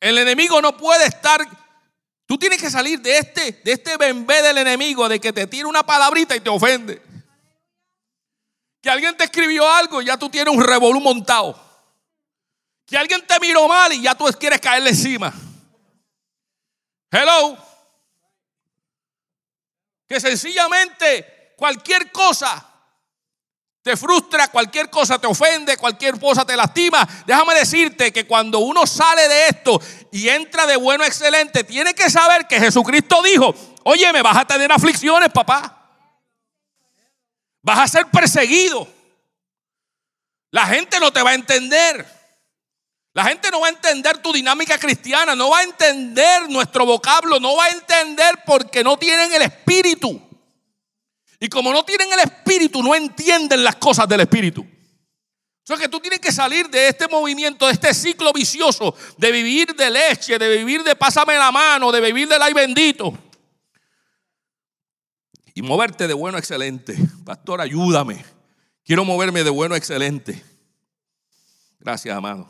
[0.00, 1.46] El enemigo no puede estar
[2.28, 5.64] Tú tienes que salir de este, de este bembé del enemigo, de que te tire
[5.64, 7.00] una palabrita y te ofende.
[8.82, 11.58] Que alguien te escribió algo y ya tú tienes un revolú montado.
[12.84, 15.32] Que alguien te miró mal y ya tú quieres caerle encima.
[17.10, 17.56] Hello.
[20.06, 22.67] Que sencillamente cualquier cosa
[23.82, 27.08] te frustra, cualquier cosa te ofende, cualquier cosa te lastima.
[27.26, 29.80] Déjame decirte que cuando uno sale de esto
[30.12, 34.46] y entra de bueno excelente, tiene que saber que Jesucristo dijo, oye, me vas a
[34.46, 35.74] tener aflicciones, papá.
[37.62, 38.86] Vas a ser perseguido.
[40.50, 42.06] La gente no te va a entender.
[43.14, 47.40] La gente no va a entender tu dinámica cristiana, no va a entender nuestro vocablo,
[47.40, 50.27] no va a entender porque no tienen el espíritu.
[51.40, 54.66] Y como no tienen el espíritu, no entienden las cosas del espíritu.
[55.70, 59.74] O que tú tienes que salir de este movimiento, de este ciclo vicioso, de vivir
[59.74, 63.16] de leche, de vivir de pásame la mano, de vivir del ay bendito.
[65.54, 66.96] Y moverte de bueno excelente.
[67.24, 68.24] Pastor, ayúdame.
[68.82, 70.42] Quiero moverme de bueno excelente.
[71.80, 72.48] Gracias, amado.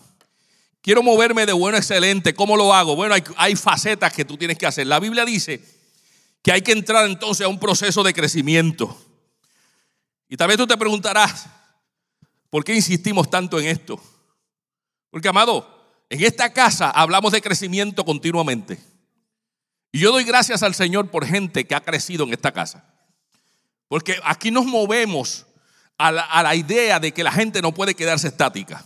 [0.81, 2.35] Quiero moverme de bueno excelente.
[2.35, 2.94] ¿Cómo lo hago?
[2.94, 4.87] Bueno, hay, facetas que tú tienes que hacer.
[4.87, 5.61] La Biblia dice
[6.42, 8.96] que hay que entrar entonces a un proceso de crecimiento.
[10.29, 11.46] Y tal vez tú te preguntarás,
[12.51, 14.01] ¿por qué insistimos tanto en esto?
[15.11, 18.79] Porque, amado, en esta casa hablamos de crecimiento continuamente.
[19.90, 22.85] Y yo doy gracias al Señor por gente que ha crecido en esta casa.
[23.88, 25.46] Porque aquí nos movemos
[25.96, 28.85] a la, a la idea de que la gente no puede quedarse estática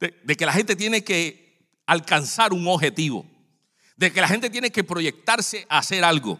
[0.00, 3.26] de, que la gente tiene que alcanzar un objetivo,
[3.96, 6.38] de que la gente tiene que proyectarse a hacer algo.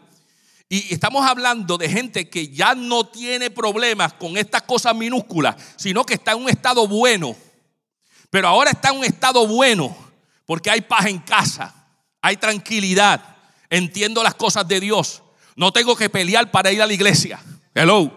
[0.69, 6.05] Y estamos hablando de gente que ya no tiene problemas con estas cosas minúsculas, sino
[6.05, 7.35] que está en un estado bueno.
[8.29, 9.97] Pero ahora está en un estado bueno
[10.45, 11.75] porque hay paz en casa,
[12.21, 13.37] hay tranquilidad,
[13.71, 15.23] entiendo las cosas de Dios.
[15.57, 17.41] No tengo que pelear para ir a la iglesia.
[17.75, 18.13] Hello.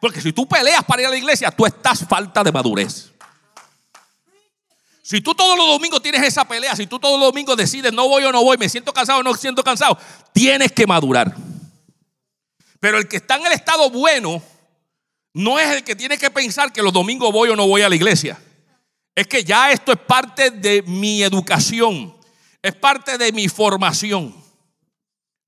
[0.00, 3.12] Porque si tú peleas para ir a la iglesia, tú estás falta de madurez.
[5.02, 8.08] Si tú todos los domingos tienes esa pelea, si tú todos los domingos decides no
[8.08, 9.98] voy o no voy, me siento cansado o no siento cansado,
[10.32, 11.34] tienes que madurar.
[12.82, 14.42] Pero el que está en el estado bueno
[15.34, 17.88] no es el que tiene que pensar que los domingos voy o no voy a
[17.88, 18.36] la iglesia.
[19.14, 22.12] Es que ya esto es parte de mi educación,
[22.60, 24.34] es parte de mi formación,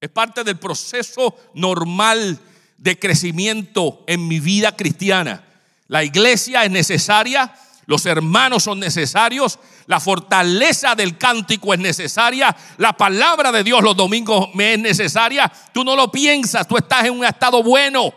[0.00, 2.38] es parte del proceso normal
[2.78, 5.44] de crecimiento en mi vida cristiana.
[5.88, 7.52] La iglesia es necesaria,
[7.86, 13.96] los hermanos son necesarios, la fortaleza del cántico es necesaria, la palabra de Dios los
[13.96, 15.50] domingos me es necesaria.
[15.72, 18.12] Tú no lo piensas, tú estás en un estado bueno.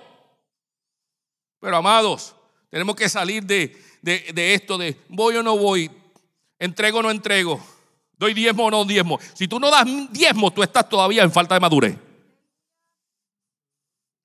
[1.59, 2.35] Pero amados,
[2.69, 5.91] tenemos que salir de, de, esto de voy o no voy,
[6.59, 7.61] entrego o no entrego,
[8.17, 9.19] doy diezmo o no diezmo.
[9.33, 11.97] Si tú no das diezmo, tú estás todavía en falta de madurez.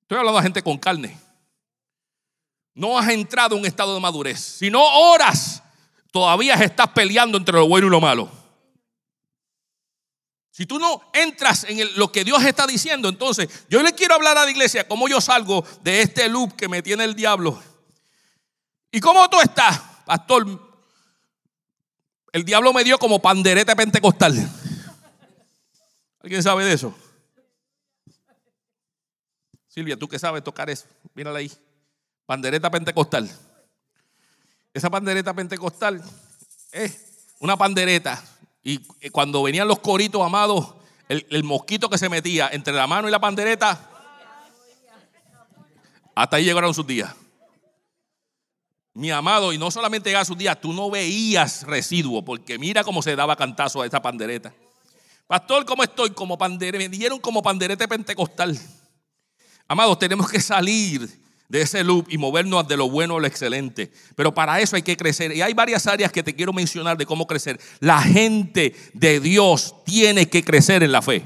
[0.02, 1.18] Estoy hablando de gente con carne.
[2.74, 4.40] No has entrado en un estado de madurez.
[4.40, 4.82] Si no
[5.12, 5.62] oras,
[6.10, 8.30] todavía estás peleando entre lo bueno y lo malo.
[10.50, 14.36] Si tú no entras en lo que Dios está diciendo, entonces yo le quiero hablar
[14.36, 17.62] a la iglesia cómo yo salgo de este loop que me tiene el diablo
[18.94, 20.46] ¿Y cómo tú estás, pastor?
[22.30, 24.34] El diablo me dio como pandereta pentecostal.
[26.20, 26.94] ¿Alguien sabe de eso?
[29.66, 31.50] Silvia, tú que sabes tocar eso, mírala ahí.
[32.26, 33.30] Pandereta pentecostal.
[34.74, 36.02] Esa pandereta pentecostal
[36.72, 38.22] es una pandereta.
[38.62, 38.78] Y
[39.10, 40.74] cuando venían los coritos amados,
[41.08, 43.90] el, mosquito que se metía entre la mano y la pandereta,
[46.14, 47.14] hasta ahí llegaron sus días
[48.94, 52.84] mi amado, y no solamente llega a sus días, tú no veías residuo, porque mira
[52.84, 54.52] cómo se daba cantazo a esa pandereta.
[55.26, 56.10] Pastor, ¿cómo estoy?
[56.10, 58.58] Como pandereta, me dieron como pandereta pentecostal.
[59.66, 61.21] Amados, tenemos que salir
[61.52, 63.92] de ese loop y movernos de lo bueno a lo excelente.
[64.16, 65.36] Pero para eso hay que crecer.
[65.36, 67.60] Y hay varias áreas que te quiero mencionar de cómo crecer.
[67.78, 71.22] La gente de Dios tiene que crecer en la fe.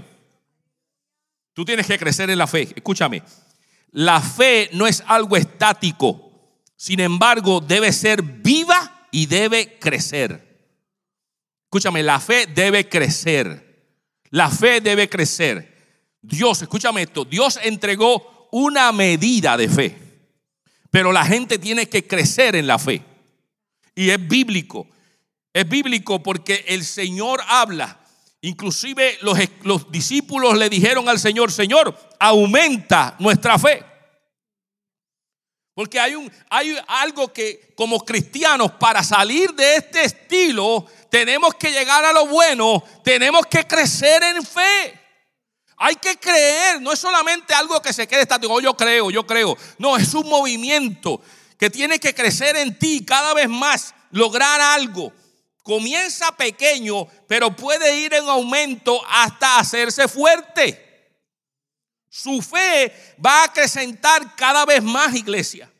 [1.52, 2.68] Tú tienes que crecer en la fe.
[2.74, 3.22] Escúchame.
[3.92, 6.32] La fe no es algo estático.
[6.74, 10.44] Sin embargo, debe ser viva y debe crecer.
[11.66, 13.94] Escúchame, la fe debe crecer.
[14.30, 15.72] La fe debe crecer.
[16.20, 20.05] Dios, escúchame esto, Dios entregó una medida de fe,
[20.90, 23.02] pero la gente tiene que crecer en la fe.
[23.94, 24.86] Y es bíblico.
[25.52, 28.00] Es bíblico porque el Señor habla.
[28.42, 33.82] Inclusive los, los discípulos le dijeron al Señor, Señor, aumenta nuestra fe.
[35.76, 41.70] Porque hay, un, hay algo que como cristianos para salir de este estilo tenemos que
[41.70, 45.05] llegar a lo bueno, tenemos que crecer en fe.
[45.76, 49.26] Hay que creer, no es solamente algo que se quede estático, oh, yo creo, yo
[49.26, 49.56] creo.
[49.78, 51.20] No, es un movimiento
[51.58, 55.12] que tiene que crecer en ti cada vez más, lograr algo.
[55.62, 60.82] Comienza pequeño, pero puede ir en aumento hasta hacerse fuerte.
[62.08, 65.70] Su fe va a acrecentar cada vez más, iglesia.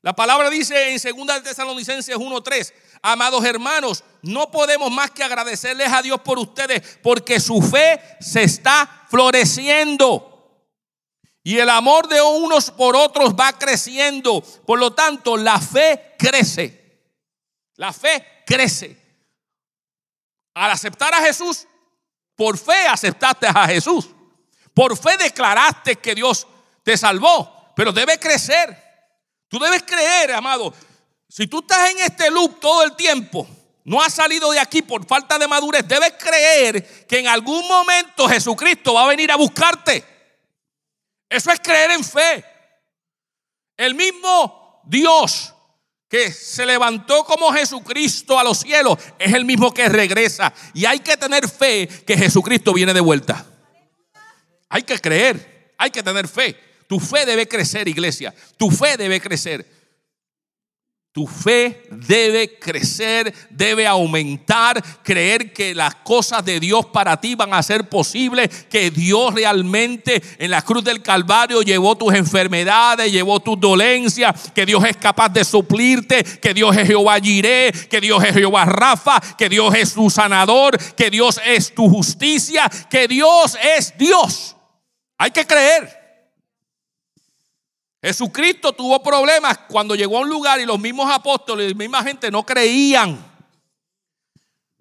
[0.00, 6.00] La palabra dice en 2 Tesalonicenses 1:3, amados hermanos, no podemos más que agradecerles a
[6.00, 10.28] Dios por ustedes porque su fe se está floreciendo.
[11.44, 14.40] Y el amor de unos por otros va creciendo.
[14.64, 17.02] Por lo tanto, la fe crece.
[17.76, 18.96] La fe crece.
[20.54, 21.66] Al aceptar a Jesús,
[22.36, 24.08] por fe aceptaste a Jesús.
[24.72, 26.46] Por fe declaraste que Dios
[26.82, 28.80] te salvó, pero debe crecer.
[29.48, 30.72] Tú debes creer, amado.
[31.34, 33.48] Si tú estás en este loop todo el tiempo,
[33.84, 38.28] no has salido de aquí por falta de madurez, debes creer que en algún momento
[38.28, 40.04] Jesucristo va a venir a buscarte.
[41.30, 42.44] Eso es creer en fe.
[43.78, 45.54] El mismo Dios
[46.06, 50.52] que se levantó como Jesucristo a los cielos es el mismo que regresa.
[50.74, 53.46] Y hay que tener fe que Jesucristo viene de vuelta.
[54.68, 56.60] Hay que creer, hay que tener fe.
[56.86, 58.34] Tu fe debe crecer, iglesia.
[58.58, 59.71] Tu fe debe crecer.
[61.12, 67.52] Tu fe debe crecer, debe aumentar, creer que las cosas de Dios para ti van
[67.52, 73.40] a ser posibles, que Dios realmente en la cruz del Calvario llevó tus enfermedades, llevó
[73.40, 78.24] tus dolencias, que Dios es capaz de suplirte, que Dios es Jehová Jiré, que Dios
[78.24, 83.58] es Jehová Rafa, que Dios es tu sanador, que Dios es tu justicia, que Dios
[83.76, 84.56] es Dios.
[85.18, 86.01] Hay que creer.
[88.02, 92.30] Jesucristo tuvo problemas cuando llegó a un lugar y los mismos apóstoles, la misma gente
[92.32, 93.32] no creían.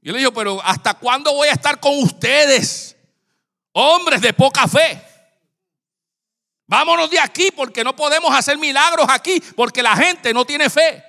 [0.02, 2.98] Y él dijo, pero ¿hasta cuándo voy a estar con ustedes?
[3.74, 5.00] Hombres de poca fe.
[6.66, 11.04] Vámonos de aquí porque no podemos hacer milagros aquí porque la gente no tiene fe.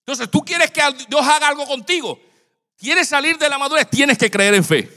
[0.00, 2.20] Entonces, tú quieres que Dios haga algo contigo.
[2.76, 4.90] Quieres salir de la madurez, tienes que creer en fe.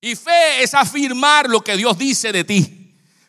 [0.00, 2.77] Y fe es afirmar lo que Dios dice de ti.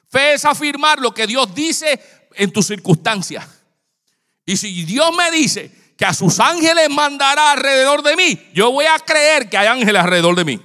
[0.09, 1.99] Fe es afirmar lo que Dios dice
[2.33, 3.47] en tus circunstancias.
[4.45, 8.85] Y si Dios me dice que a sus ángeles mandará alrededor de mí, yo voy
[8.85, 10.61] a creer que hay ángeles alrededor de mí.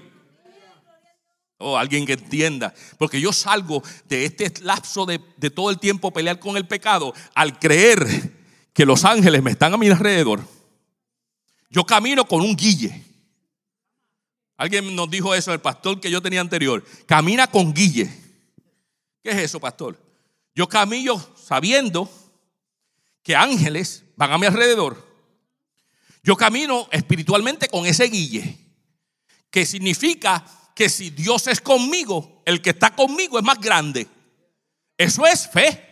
[1.58, 2.72] O oh, alguien que entienda.
[2.98, 7.14] Porque yo salgo de este lapso de, de, todo el tiempo pelear con el pecado
[7.34, 8.32] al creer
[8.72, 10.42] que los ángeles me están a mi alrededor.
[11.68, 13.02] Yo camino con un guille.
[14.56, 16.84] Alguien nos dijo eso, el pastor que yo tenía anterior.
[17.06, 18.23] Camina con guille.
[19.24, 19.98] ¿Qué es eso, pastor?
[20.54, 22.10] Yo camino sabiendo
[23.22, 25.02] que ángeles van a mi alrededor.
[26.22, 28.58] Yo camino espiritualmente con ese guille,
[29.50, 30.44] que significa
[30.74, 34.06] que si Dios es conmigo, el que está conmigo es más grande.
[34.98, 35.82] Eso es fe.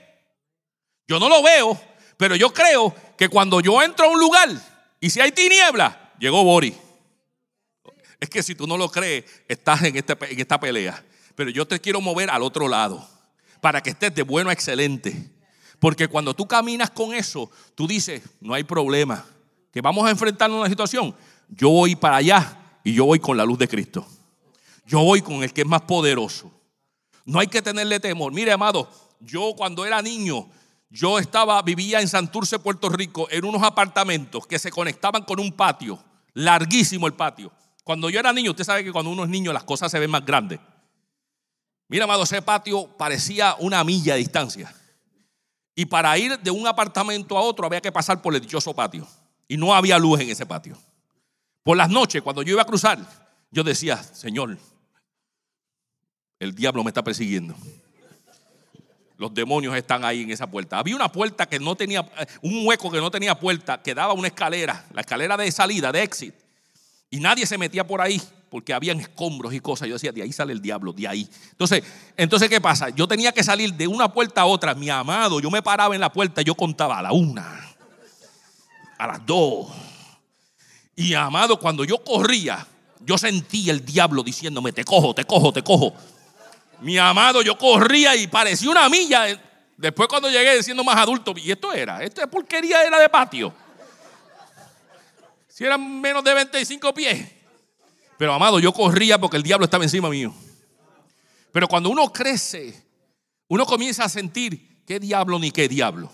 [1.08, 1.80] Yo no lo veo,
[2.18, 4.50] pero yo creo que cuando yo entro a un lugar
[5.00, 6.74] y si hay tiniebla, llegó Boris.
[8.20, 11.02] Es que si tú no lo crees, estás en, este, en esta pelea.
[11.34, 13.08] Pero yo te quiero mover al otro lado
[13.62, 15.30] para que estés de bueno a excelente.
[15.78, 19.24] Porque cuando tú caminas con eso, tú dices, no hay problema,
[19.72, 21.14] que vamos a enfrentar una situación.
[21.48, 24.04] Yo voy para allá y yo voy con la luz de Cristo.
[24.84, 26.52] Yo voy con el que es más poderoso.
[27.24, 28.32] No hay que tenerle temor.
[28.32, 28.90] Mire, amado,
[29.20, 30.48] yo cuando era niño,
[30.90, 35.52] yo estaba, vivía en Santurce, Puerto Rico, en unos apartamentos que se conectaban con un
[35.52, 36.02] patio,
[36.34, 37.52] larguísimo el patio.
[37.84, 40.10] Cuando yo era niño, usted sabe que cuando uno es niño las cosas se ven
[40.10, 40.58] más grandes.
[41.93, 44.74] Mira, amado, ese patio parecía una milla de distancia.
[45.74, 49.07] Y para ir de un apartamento a otro había que pasar por el dichoso patio.
[49.47, 50.78] Y no había luz en ese patio.
[51.62, 52.99] Por las noches, cuando yo iba a cruzar,
[53.51, 54.57] yo decía, Señor,
[56.38, 57.55] el diablo me está persiguiendo.
[59.18, 60.78] Los demonios están ahí en esa puerta.
[60.78, 64.28] Había una puerta que no tenía, un hueco que no tenía puerta, que daba una
[64.28, 66.34] escalera, la escalera de salida, de exit.
[67.11, 68.18] Y nadie se metía por ahí
[68.53, 69.88] porque habían escombros y cosas.
[69.88, 71.26] Yo decía, de ahí sale el diablo, de ahí.
[71.53, 71.82] Entonces,
[72.18, 72.90] entonces ¿qué pasa?
[72.90, 74.74] Yo tenía que salir de una puerta a otra.
[74.74, 77.74] Mi amado, yo me paraba en la puerta, yo contaba a la una,
[78.98, 79.68] a las dos.
[80.94, 82.66] Y amado, cuando yo corría,
[83.00, 85.94] yo sentía el diablo diciéndome, te cojo, te cojo, te cojo.
[86.82, 89.28] Mi amado, yo corría y parecía una milla.
[89.78, 93.50] Después cuando llegué siendo más adulto, y esto era, esta porquería era de patio.
[95.48, 97.41] Si eran menos de 25 pies.
[98.22, 100.32] Pero amado, yo corría porque el diablo estaba encima mío.
[101.50, 102.72] Pero cuando uno crece,
[103.48, 106.08] uno comienza a sentir qué diablo ni qué diablo.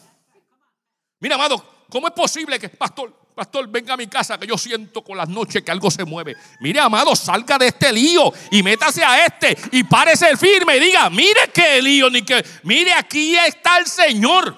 [1.20, 5.04] Mira, amado, ¿cómo es posible que, pastor, pastor, venga a mi casa que yo siento
[5.04, 6.34] con las noches que algo se mueve?
[6.61, 11.11] Mire, amado, salga de este lío y métase a este y párese firme y diga,
[11.11, 12.42] mire qué lío ni qué.
[12.62, 14.56] Mire, aquí está el Señor.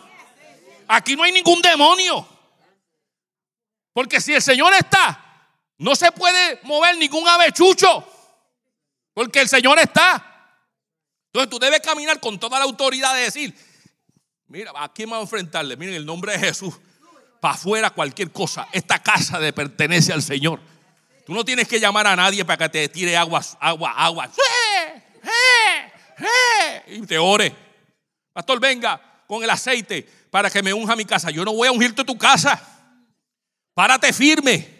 [0.86, 2.24] Aquí no hay ningún demonio.
[3.92, 5.29] Porque si el Señor está,
[5.80, 8.06] no se puede mover ningún avechucho.
[9.14, 10.54] Porque el Señor está.
[11.28, 13.54] Entonces tú debes caminar con toda la autoridad de decir,
[14.46, 15.78] mira, ¿a quién vamos a enfrentarle?
[15.78, 16.74] Miren, el nombre de Jesús.
[17.40, 18.68] Para afuera cualquier cosa.
[18.72, 20.60] Esta casa le pertenece al Señor.
[21.24, 24.30] Tú no tienes que llamar a nadie para que te tire agua, agua, agua.
[26.88, 27.56] Y te ore.
[28.34, 31.30] Pastor, venga con el aceite para que me unja mi casa.
[31.30, 32.60] Yo no voy a ungirte tu casa.
[33.72, 34.79] Párate firme.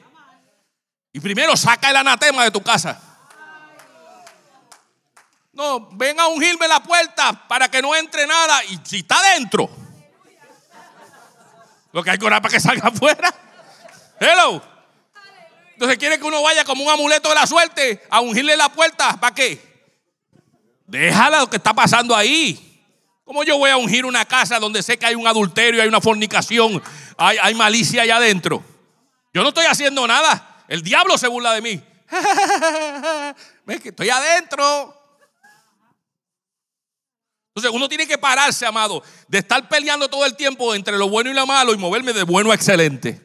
[1.12, 3.00] Y primero saca el anatema de tu casa.
[5.52, 8.64] No, ven a ungirme la puerta para que no entre nada.
[8.64, 9.68] Y si está dentro,
[11.92, 13.34] lo que hay que orar para que salga afuera.
[14.20, 14.62] Hello.
[15.72, 19.18] Entonces quiere que uno vaya como un amuleto de la suerte a ungirle la puerta.
[19.18, 19.70] ¿Para qué?
[20.86, 22.66] Déjala lo que está pasando ahí.
[23.24, 26.00] ¿Cómo yo voy a ungir una casa donde sé que hay un adulterio, hay una
[26.00, 26.82] fornicación,
[27.16, 28.62] hay, hay malicia allá adentro?
[29.32, 30.49] Yo no estoy haciendo nada.
[30.70, 31.82] El diablo se burla de mí.
[33.84, 34.96] Estoy adentro.
[37.48, 41.28] Entonces uno tiene que pararse, amado, de estar peleando todo el tiempo entre lo bueno
[41.28, 43.20] y lo malo y moverme de bueno a excelente.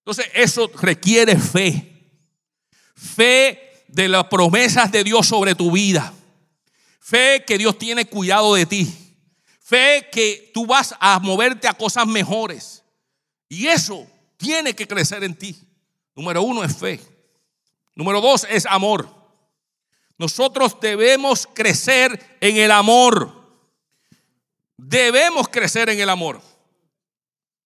[0.00, 1.88] Entonces eso requiere fe.
[2.94, 6.12] Fe de las promesas de Dios sobre tu vida.
[7.00, 9.16] Fe que Dios tiene cuidado de ti.
[9.62, 12.82] Fe que tú vas a moverte a cosas mejores.
[13.48, 14.06] Y eso
[14.36, 15.71] tiene que crecer en ti.
[16.14, 17.00] Número uno es fe.
[17.94, 19.08] Número dos es amor.
[20.18, 23.42] Nosotros debemos crecer en el amor.
[24.76, 26.40] Debemos crecer en el amor.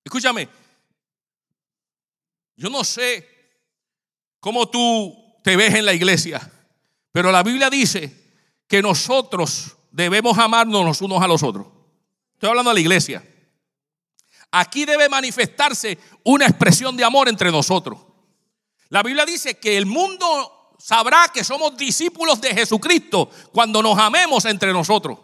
[0.04, 0.48] Escúchame,
[2.56, 3.28] yo no sé
[4.40, 6.50] cómo tú te ves en la iglesia,
[7.12, 8.14] pero la Biblia dice
[8.68, 11.66] que nosotros debemos amarnos los unos a los otros.
[12.34, 13.24] Estoy hablando de la iglesia.
[14.50, 18.05] Aquí debe manifestarse una expresión de amor entre nosotros.
[18.88, 24.44] La Biblia dice que el mundo sabrá que somos discípulos de Jesucristo cuando nos amemos
[24.44, 25.18] entre nosotros.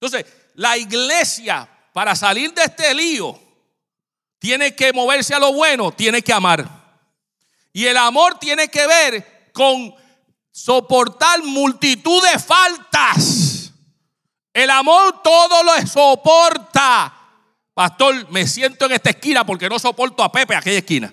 [0.00, 3.38] Entonces, la iglesia, para salir de este lío,
[4.38, 6.68] tiene que moverse a lo bueno, tiene que amar.
[7.72, 9.94] Y el amor tiene que ver con
[10.50, 13.72] soportar multitud de faltas.
[14.52, 17.16] El amor todo lo soporta.
[17.72, 21.12] Pastor, me siento en esta esquina porque no soporto a Pepe aquella esquina.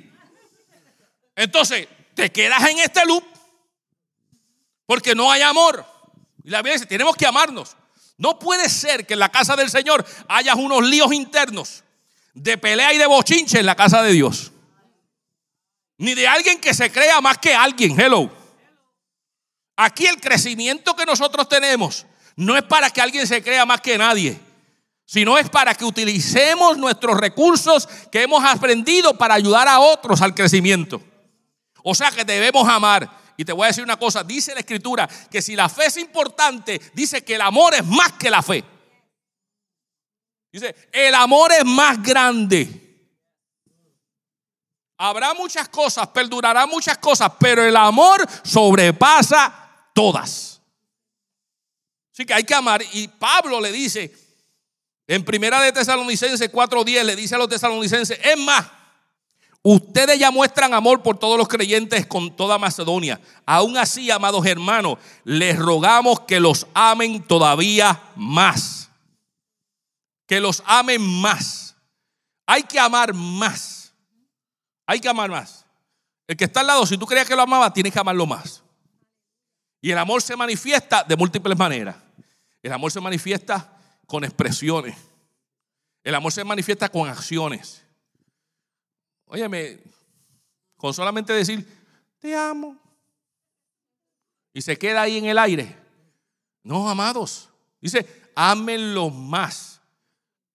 [1.38, 3.24] Entonces, te quedas en este loop
[4.88, 5.86] porque no hay amor.
[6.44, 7.78] Y la Biblia dice, tenemos que amarnos.
[8.18, 11.84] No puede ser que en la casa del Señor haya unos líos internos
[12.34, 14.52] de pelea y de bochinche en la casa de Dios.
[16.00, 18.00] Ni de alguien que se crea más que alguien.
[18.00, 18.32] Hello.
[19.76, 23.96] Aquí el crecimiento que nosotros tenemos no es para que alguien se crea más que
[23.96, 24.40] nadie,
[25.06, 30.34] sino es para que utilicemos nuestros recursos que hemos aprendido para ayudar a otros al
[30.34, 31.00] crecimiento.
[31.84, 33.10] O sea que debemos amar.
[33.38, 35.98] Y te voy a decir una cosa, dice la escritura que si la fe es
[35.98, 38.64] importante, dice que el amor es más que la fe.
[40.52, 42.84] Dice, el amor es más grande.
[44.98, 49.54] Habrá muchas cosas, perdurará muchas cosas, pero el amor sobrepasa
[49.94, 50.60] todas.
[52.12, 52.82] Así que hay que amar.
[52.94, 54.12] Y Pablo le dice,
[55.06, 58.66] en primera de Tesalonicenses 4.10, le dice a los tesalonicenses, es más,
[59.70, 63.20] Ustedes ya muestran amor por todos los creyentes con toda Macedonia.
[63.46, 68.90] Aún así, amados hermanos, les rogamos que los amen todavía más.
[70.26, 71.76] Que los amen más.
[72.46, 73.94] Hay que amar más.
[74.86, 75.66] Hay que amar más.
[76.28, 78.64] El que está al lado, si tú creías que lo amaba, tienes que amarlo más.
[79.82, 81.98] Y el amor se manifiesta de múltiples maneras.
[82.64, 84.96] El amor se manifiesta con expresiones.
[86.06, 87.84] El amor se manifiesta con acciones.
[89.28, 89.80] Óyeme,
[90.76, 91.66] con solamente decir,
[92.20, 92.78] te amo.
[94.54, 95.76] Y se queda ahí en el aire.
[96.64, 97.50] No, amados.
[97.80, 98.06] Dice,
[98.36, 99.77] ámenlo más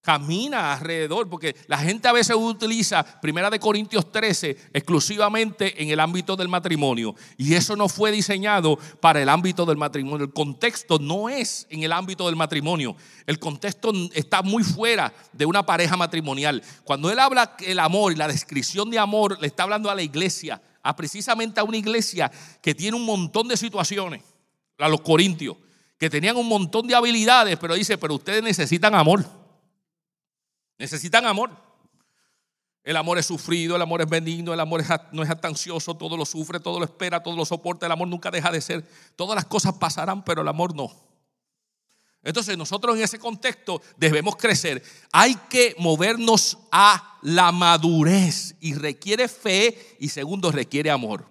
[0.03, 5.99] camina alrededor, porque la gente a veces utiliza Primera de Corintios 13 exclusivamente en el
[6.01, 10.25] ámbito del matrimonio, y eso no fue diseñado para el ámbito del matrimonio.
[10.25, 15.45] El contexto no es en el ámbito del matrimonio, el contexto está muy fuera de
[15.45, 16.61] una pareja matrimonial.
[16.83, 20.03] Cuando él habla el amor y la descripción de amor, le está hablando a la
[20.03, 22.29] iglesia, a precisamente a una iglesia
[22.61, 24.21] que tiene un montón de situaciones,
[24.79, 25.55] a los corintios,
[25.97, 29.42] que tenían un montón de habilidades, pero dice, pero ustedes necesitan amor.
[30.77, 31.51] Necesitan amor.
[32.83, 36.25] El amor es sufrido, el amor es benigno, el amor no es ansioso, todo lo
[36.25, 38.85] sufre, todo lo espera, todo lo soporta, el amor nunca deja de ser.
[39.15, 40.91] Todas las cosas pasarán, pero el amor no.
[42.23, 44.83] Entonces nosotros en ese contexto debemos crecer.
[45.11, 51.25] Hay que movernos a la madurez y requiere fe y segundo requiere amor.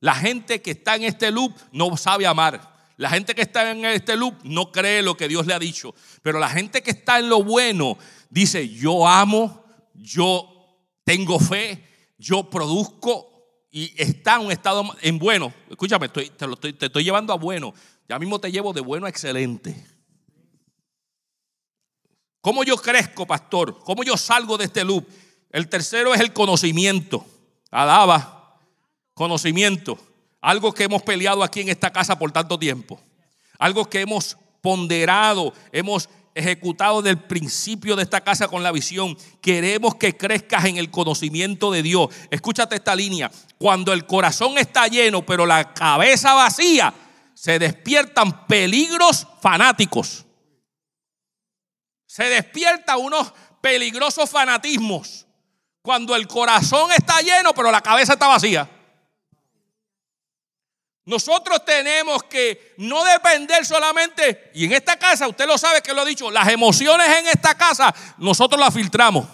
[0.00, 2.72] La gente que está en este loop no sabe amar.
[2.96, 5.94] La gente que está en este loop no cree lo que Dios le ha dicho.
[6.22, 7.98] Pero la gente que está en lo bueno
[8.32, 9.62] dice, yo amo,
[9.94, 10.48] yo
[11.04, 13.28] tengo fe, yo produzco
[13.70, 15.52] y está en un estado en bueno.
[15.68, 17.74] Escúchame, te, estoy, te estoy llevando a bueno.
[18.08, 19.86] Ya mismo te llevo de bueno a excelente.
[22.40, 23.78] ¿Cómo yo crezco, pastor?
[23.84, 25.06] ¿Cómo yo salgo de este loop?
[25.50, 27.24] El tercero es el conocimiento.
[27.70, 28.58] Alaba,
[29.14, 29.98] conocimiento.
[30.40, 32.98] Algo que hemos peleado aquí en esta casa por tanto tiempo.
[33.58, 39.16] Algo que hemos ponderado, hemos ejecutado del principio de esta casa con la visión.
[39.40, 42.08] Queremos que crezcas en el conocimiento de Dios.
[42.30, 43.30] Escúchate esta línea.
[43.58, 46.92] Cuando el corazón está lleno, pero la cabeza vacía,
[47.34, 50.24] se despiertan peligros fanáticos.
[52.06, 55.26] Se despiertan unos peligrosos fanatismos.
[55.82, 58.68] Cuando el corazón está lleno, pero la cabeza está vacía.
[61.04, 66.02] Nosotros tenemos que no depender solamente, y en esta casa, usted lo sabe que lo
[66.02, 69.26] he dicho, las emociones en esta casa, nosotros las filtramos.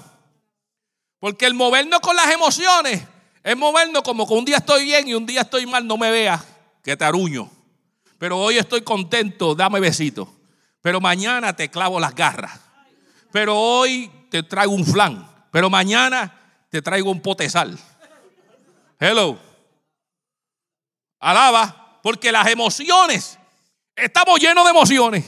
[1.19, 3.03] Porque el movernos con las emociones
[3.43, 6.11] es movernos como que un día estoy bien y un día estoy mal, no me
[6.11, 6.43] veas,
[6.83, 7.51] que te aruño.
[8.19, 10.33] Pero hoy estoy contento, dame besito.
[10.81, 12.59] Pero mañana te clavo las garras.
[13.31, 15.29] Pero hoy te traigo un flan.
[15.51, 16.35] Pero mañana
[16.71, 17.79] te traigo un potesal.
[18.99, 19.48] Hello.
[21.21, 23.39] Alaba, porque las emociones,
[23.97, 25.25] estamos llenos de emociones,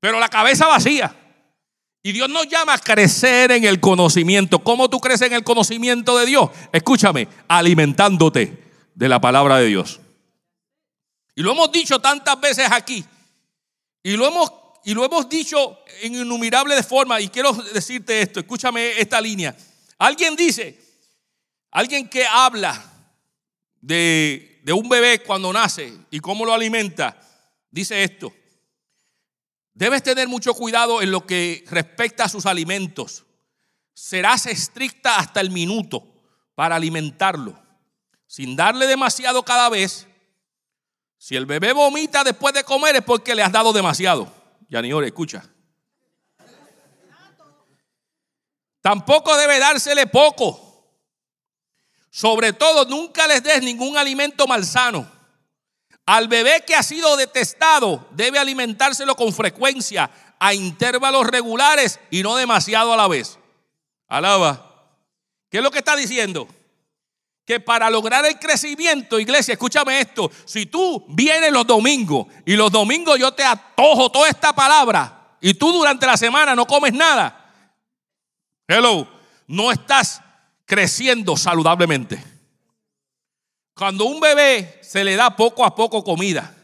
[0.00, 1.14] pero la cabeza vacía.
[2.02, 4.60] Y Dios nos llama a crecer en el conocimiento.
[4.60, 6.50] ¿Cómo tú creces en el conocimiento de Dios?
[6.72, 8.62] Escúchame, alimentándote
[8.94, 10.00] de la palabra de Dios.
[11.34, 13.04] Y lo hemos dicho tantas veces aquí.
[14.02, 14.52] Y lo hemos,
[14.84, 17.20] y lo hemos dicho en innumerables formas.
[17.20, 19.54] Y quiero decirte esto, escúchame esta línea.
[19.98, 20.80] Alguien dice,
[21.70, 22.82] alguien que habla
[23.80, 27.18] de de un bebé cuando nace y cómo lo alimenta,
[27.70, 28.30] dice esto.
[29.72, 33.24] Debes tener mucho cuidado en lo que respecta a sus alimentos.
[33.94, 36.06] serás estricta hasta el minuto
[36.54, 37.58] para alimentarlo,
[38.26, 40.06] sin darle demasiado cada vez.
[41.16, 44.30] Si el bebé vomita después de comer es porque le has dado demasiado.
[44.68, 45.48] Yaniore, escucha.
[48.82, 50.67] Tampoco debe dársele poco.
[52.18, 55.08] Sobre todo, nunca les des ningún alimento malsano.
[56.04, 60.10] Al bebé que ha sido detestado debe alimentárselo con frecuencia,
[60.40, 63.38] a intervalos regulares y no demasiado a la vez.
[64.08, 64.90] Alaba.
[65.48, 66.48] ¿Qué es lo que está diciendo?
[67.46, 72.72] Que para lograr el crecimiento, iglesia, escúchame esto, si tú vienes los domingos y los
[72.72, 77.54] domingos yo te atojo toda esta palabra y tú durante la semana no comes nada,
[78.66, 79.06] Hello,
[79.46, 80.20] no estás
[80.68, 82.22] creciendo saludablemente.
[83.74, 86.54] Cuando un bebé se le da poco a poco comida,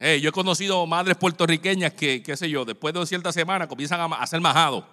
[0.00, 4.16] yo he conocido madres puertorriqueñas que, qué sé yo, después de cierta semana comienzan a
[4.16, 4.84] hacer majado.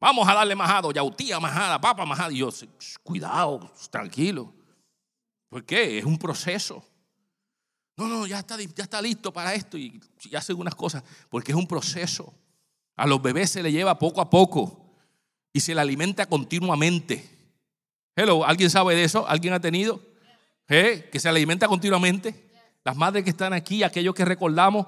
[0.00, 2.32] Vamos a darle majado, yautía majada, papa majada.
[2.32, 2.50] Y yo,
[3.04, 4.52] cuidado, tranquilo.
[5.48, 5.98] ¿Por qué?
[5.98, 6.84] Es un proceso.
[7.96, 11.52] No, no, ya está, ya está listo para esto y, y hace unas cosas, porque
[11.52, 12.34] es un proceso.
[12.96, 14.96] A los bebés se le lleva poco a poco
[15.52, 17.35] y se le alimenta continuamente.
[18.18, 19.28] Hello, ¿alguien sabe de eso?
[19.28, 20.00] ¿Alguien ha tenido?
[20.70, 21.06] ¿Eh?
[21.12, 22.48] Que se alimenta continuamente.
[22.82, 24.86] Las madres que están aquí, aquellos que recordamos,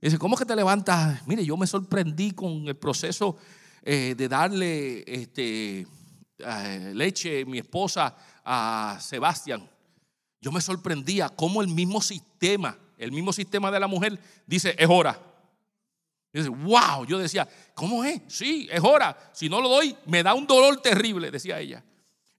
[0.00, 1.20] dicen, ¿cómo que te levantas?
[1.26, 3.36] Mire, yo me sorprendí con el proceso
[3.82, 5.86] eh, de darle este,
[6.38, 9.68] eh, leche, mi esposa, a Sebastián.
[10.40, 14.88] Yo me sorprendía cómo el mismo sistema, el mismo sistema de la mujer, dice, es
[14.88, 15.20] hora.
[16.32, 18.22] Dice, wow, yo decía, ¿cómo es?
[18.28, 19.30] Sí, es hora.
[19.34, 21.84] Si no lo doy, me da un dolor terrible, decía ella.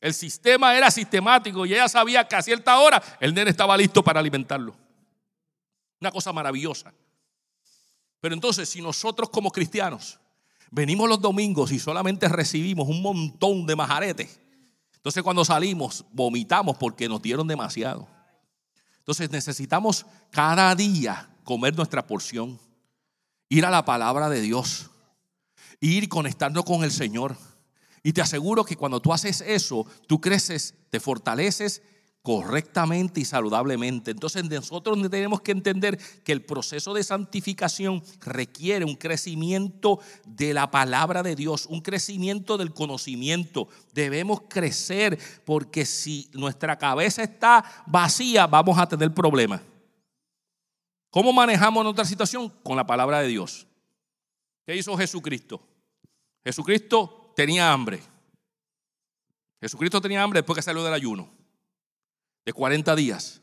[0.03, 4.03] El sistema era sistemático y ella sabía que a cierta hora el nene estaba listo
[4.03, 4.75] para alimentarlo.
[6.01, 6.93] Una cosa maravillosa.
[8.19, 10.19] Pero entonces, si nosotros como cristianos
[10.71, 14.41] venimos los domingos y solamente recibimos un montón de majaretes,
[14.93, 18.05] entonces cuando salimos vomitamos porque nos dieron demasiado.
[18.97, 22.59] Entonces necesitamos cada día comer nuestra porción
[23.47, 24.89] ir a la palabra de Dios,
[25.79, 27.37] ir conectando con el Señor.
[28.03, 31.81] Y te aseguro que cuando tú haces eso, tú creces, te fortaleces
[32.23, 34.11] correctamente y saludablemente.
[34.11, 40.71] Entonces nosotros tenemos que entender que el proceso de santificación requiere un crecimiento de la
[40.71, 43.67] palabra de Dios, un crecimiento del conocimiento.
[43.93, 49.61] Debemos crecer porque si nuestra cabeza está vacía, vamos a tener problemas.
[51.09, 52.49] ¿Cómo manejamos nuestra situación?
[52.63, 53.67] Con la palabra de Dios.
[54.65, 55.61] ¿Qué hizo Jesucristo?
[56.43, 58.01] Jesucristo tenía hambre.
[59.61, 61.29] Jesucristo tenía hambre después que salió del ayuno
[62.45, 63.41] de 40 días.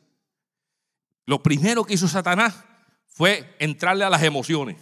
[1.26, 2.64] Lo primero que hizo Satanás
[3.06, 4.76] fue entrarle a las emociones.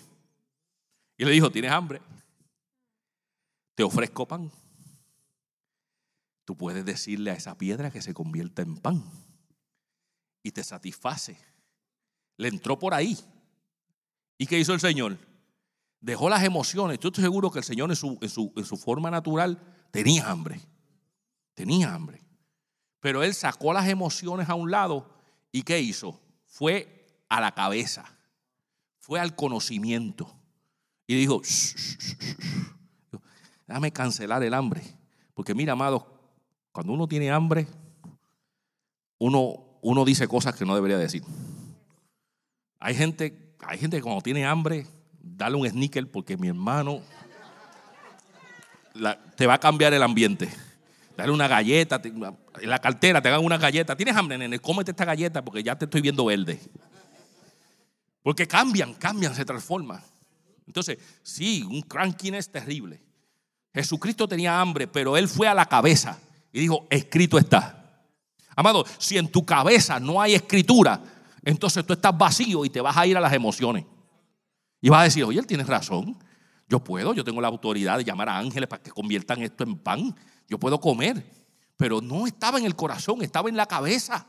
[1.17, 2.01] Y le dijo, ¿tienes hambre?
[3.75, 4.51] Te ofrezco pan.
[6.45, 9.05] Tú puedes decirle a esa piedra que se convierta en pan
[10.43, 11.39] y te satisface.
[12.37, 13.19] Le entró por ahí.
[14.39, 15.19] ¿Y qué hizo el Señor?
[16.01, 16.99] Dejó las emociones.
[17.01, 20.61] Yo estoy seguro que el Señor en su, en su, forma natural tenía hambre.
[21.55, 22.23] Tenía hambre.
[23.01, 25.13] Pero Él sacó las emociones a un lado
[25.51, 26.21] y ¿qué hizo?
[26.47, 28.05] Fue a la cabeza.
[28.99, 30.33] Fue al conocimiento.
[31.07, 31.41] Y dijo,
[33.67, 34.83] déjame cancelar el hambre.
[35.35, 36.05] Porque mira, amados,
[36.71, 37.67] cuando uno tiene hambre,
[39.19, 41.25] uno, uno dice cosas que no debería decir.
[42.79, 44.87] Hay gente, hay gente que cuando tiene hambre,
[45.37, 47.03] dale un sneaker porque mi hermano
[49.37, 50.49] te va a cambiar el ambiente.
[51.17, 53.97] Dale una galleta, en la cartera te hagan una galleta.
[53.97, 54.59] ¿Tienes hambre, nene?
[54.61, 56.61] Cómete esta galleta porque ya te estoy viendo verde.
[58.23, 60.01] Porque cambian, cambian, se transforman.
[60.67, 63.01] Entonces, sí, un crankiness terrible.
[63.75, 66.19] Jesucristo tenía hambre, pero él fue a la cabeza
[66.53, 68.05] y dijo, escrito está.
[68.55, 71.01] Amado, si en tu cabeza no hay escritura,
[71.45, 73.85] entonces tú estás vacío y te vas a ir a las emociones.
[74.81, 76.17] Y vas a decir, oye, él tiene razón.
[76.69, 79.79] Yo puedo, yo tengo la autoridad de llamar a ángeles para que conviertan esto en
[79.79, 80.15] pan.
[80.49, 81.25] Yo puedo comer.
[81.77, 84.27] Pero no estaba en el corazón, estaba en la cabeza.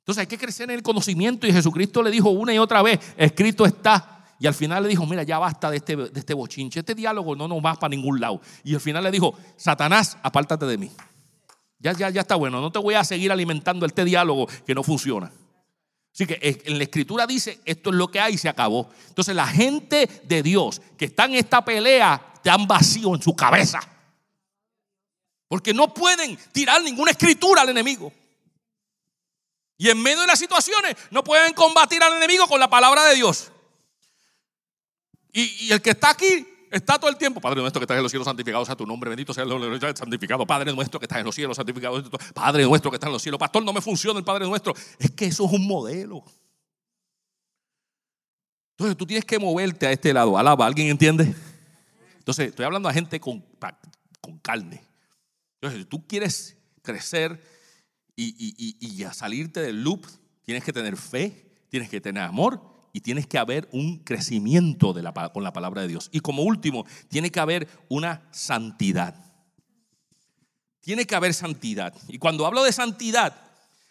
[0.00, 1.46] Entonces hay que crecer en el conocimiento.
[1.46, 4.26] Y Jesucristo le dijo una y otra vez, escrito está.
[4.38, 6.80] Y al final le dijo, mira, ya basta de este, de este bochinche.
[6.80, 8.40] Este diálogo no nos va para ningún lado.
[8.64, 10.90] Y al final le dijo, Satanás, apártate de mí.
[11.78, 12.60] Ya, ya, ya está bueno.
[12.60, 15.30] No te voy a seguir alimentando este diálogo que no funciona.
[16.14, 18.90] Así que en la escritura dice, esto es lo que hay y se acabó.
[19.08, 23.80] Entonces la gente de Dios que está en esta pelea, han vacío en su cabeza.
[25.48, 28.12] Porque no pueden tirar ninguna escritura al enemigo.
[29.78, 33.14] Y en medio de las situaciones no pueden combatir al enemigo con la palabra de
[33.14, 33.50] Dios.
[35.32, 38.10] Y el que está aquí Está todo el tiempo, Padre nuestro que estás en los
[38.10, 40.46] cielos, santificado sea tu nombre, bendito sea el nombre santificado.
[40.46, 42.02] Padre nuestro que estás en los cielos, santificado.
[42.32, 43.38] Padre nuestro que estás en los cielos.
[43.38, 44.72] Pastor, no me funciona el Padre nuestro.
[44.98, 46.24] Es que eso es un modelo.
[48.70, 50.38] Entonces tú tienes que moverte a este lado.
[50.38, 51.34] Alaba, ¿alguien entiende?
[52.16, 53.44] Entonces estoy hablando a gente con,
[54.22, 54.82] con carne.
[55.60, 57.38] Entonces, si tú quieres crecer
[58.16, 60.06] y, y a salirte del loop,
[60.42, 64.94] tienes que tener fe, tienes que tener amor y tienes que haber un crecimiento
[65.32, 66.10] con la palabra de Dios.
[66.12, 69.14] Y como último, tiene que haber una santidad.
[70.80, 71.94] Tiene que haber santidad.
[72.08, 73.34] Y cuando hablo de santidad,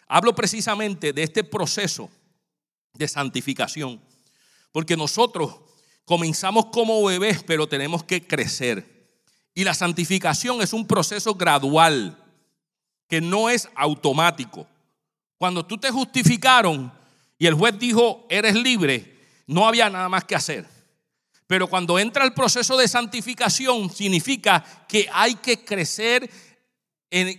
[0.06, 2.10] hablo precisamente de este proceso
[2.94, 4.00] de santificación.
[4.70, 5.60] Porque nosotros
[6.04, 9.10] comenzamos como bebés, pero tenemos que crecer.
[9.54, 12.18] Y la santificación es un proceso gradual,
[13.08, 14.66] que no es automático.
[15.38, 16.92] Cuando tú te justificaron,
[17.42, 19.18] y el juez dijo, eres libre,
[19.48, 20.64] no había nada más que hacer.
[21.48, 26.30] Pero cuando entra el proceso de santificación, significa que hay que crecer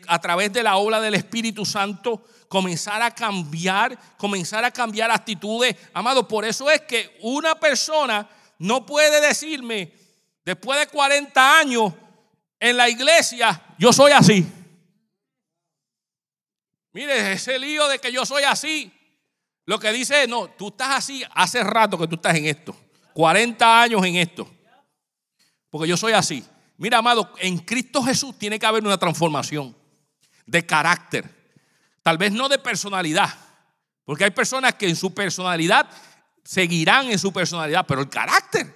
[0.10, 5.78] a través de la obra del Espíritu Santo, comenzar a cambiar, comenzar a cambiar actitudes.
[5.94, 8.30] Amado, por eso es que una persona
[8.60, 9.94] no puede decirme,
[10.44, 11.94] después de 40 años
[12.60, 14.46] en la iglesia, yo soy así.
[16.92, 18.92] Mire, ese lío de que yo soy así,
[19.66, 22.76] lo que dice es, no, tú estás así hace rato que tú estás en esto.
[23.14, 24.50] 40 años en esto.
[25.70, 26.44] Porque yo soy así.
[26.78, 29.76] Mira, amado, en Cristo Jesús tiene que haber una transformación
[30.46, 31.30] de carácter.
[32.02, 33.34] Tal vez no de personalidad.
[34.04, 35.90] Porque hay personas que en su personalidad
[36.44, 38.76] seguirán en su personalidad, pero el carácter.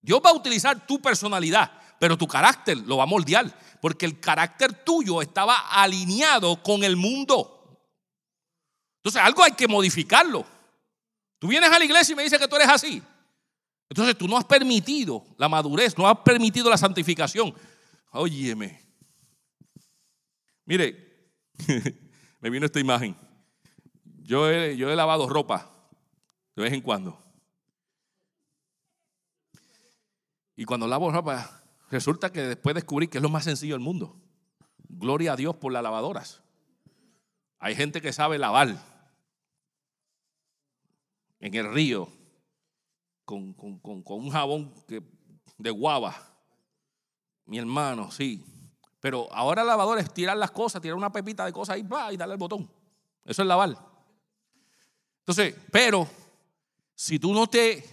[0.00, 1.70] Dios va a utilizar tu personalidad,
[2.00, 3.56] pero tu carácter lo va a moldear.
[3.80, 7.57] Porque el carácter tuyo estaba alineado con el mundo.
[8.98, 10.44] Entonces algo hay que modificarlo.
[11.38, 13.02] Tú vienes a la iglesia y me dices que tú eres así.
[13.88, 17.54] Entonces tú no has permitido la madurez, no has permitido la santificación.
[18.10, 18.82] Óyeme.
[20.64, 21.30] Mire,
[22.40, 23.16] me vino esta imagen.
[24.22, 25.70] Yo he, yo he lavado ropa
[26.54, 27.18] de vez en cuando.
[30.56, 34.20] Y cuando lavo ropa, resulta que después descubrí que es lo más sencillo del mundo.
[34.88, 36.42] Gloria a Dios por las lavadoras.
[37.58, 38.76] Hay gente que sabe lavar
[41.40, 42.08] en el río
[43.24, 44.72] con, un jabón
[45.58, 46.16] de guava.
[47.46, 48.44] Mi hermano, sí.
[49.00, 52.34] Pero ahora lavador es tirar las cosas, tirar una pepita de cosas ahí y darle
[52.34, 52.70] el botón.
[53.24, 53.76] Eso es lavar.
[55.20, 56.08] Entonces, pero
[56.94, 57.84] si tú no te,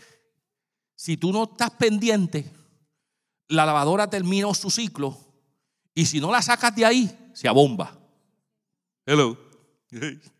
[0.95, 2.51] si tú no estás pendiente,
[3.49, 5.17] la lavadora termina su ciclo
[5.93, 7.97] y si no la sacas de ahí, se abomba.
[9.05, 9.44] Hello.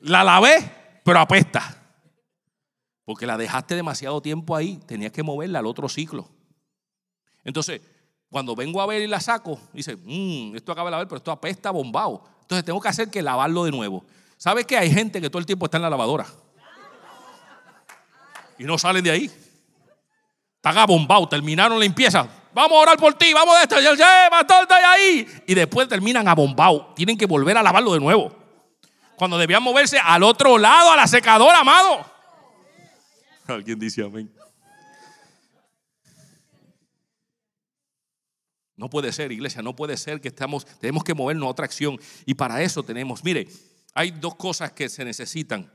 [0.00, 1.82] La lavé, pero apesta.
[3.04, 6.28] Porque la dejaste demasiado tiempo ahí, tenías que moverla al otro ciclo.
[7.44, 7.80] Entonces,
[8.30, 11.30] cuando vengo a ver y la saco, dice, mmm, esto acaba de lavar, pero esto
[11.30, 12.24] apesta bombado.
[12.42, 14.04] Entonces tengo que hacer que lavarlo de nuevo.
[14.36, 16.26] ¿Sabes que hay gente que todo el tiempo está en la lavadora?
[18.58, 19.30] Y no salen de ahí.
[20.66, 22.28] Están abombados, terminaron la limpieza.
[22.52, 25.24] Vamos a orar por ti, vamos a esto, ahí.
[25.46, 26.92] Y después terminan abombados.
[26.96, 28.34] Tienen que volver a lavarlo de nuevo
[29.16, 32.04] cuando debían moverse al otro lado, a la secadora, amado.
[33.46, 34.28] Alguien dice amén.
[38.74, 41.96] No puede ser, iglesia, no puede ser que estamos, tenemos que movernos a otra acción.
[42.24, 43.46] Y para eso tenemos, mire,
[43.94, 45.72] hay dos cosas que se necesitan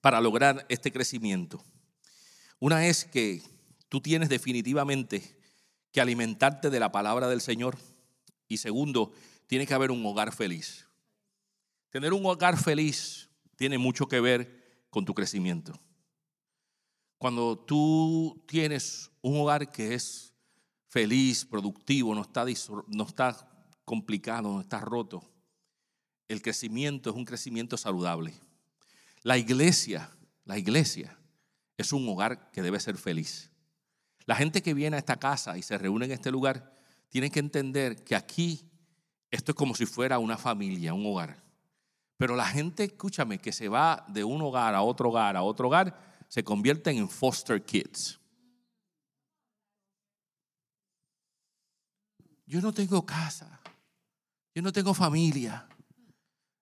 [0.00, 1.60] para lograr este crecimiento.
[2.60, 3.42] Una es que
[3.92, 5.36] tú tienes definitivamente
[5.92, 7.76] que alimentarte de la palabra del Señor.
[8.48, 9.12] Y segundo,
[9.46, 10.86] tiene que haber un hogar feliz.
[11.90, 15.78] Tener un hogar feliz tiene mucho que ver con tu crecimiento.
[17.18, 20.32] Cuando tú tienes un hogar que es
[20.88, 22.46] feliz, productivo, no está,
[22.86, 25.22] no está complicado, no está roto,
[26.28, 28.32] el crecimiento es un crecimiento saludable.
[29.22, 30.10] La iglesia,
[30.46, 31.18] la iglesia
[31.76, 33.51] es un hogar que debe ser feliz.
[34.26, 36.72] La gente que viene a esta casa y se reúne en este lugar
[37.08, 38.70] tiene que entender que aquí
[39.30, 41.42] esto es como si fuera una familia, un hogar.
[42.16, 45.66] Pero la gente, escúchame, que se va de un hogar a otro hogar a otro
[45.68, 48.20] hogar, se convierten en foster kids.
[52.46, 53.60] Yo no tengo casa,
[54.54, 55.66] yo no tengo familia,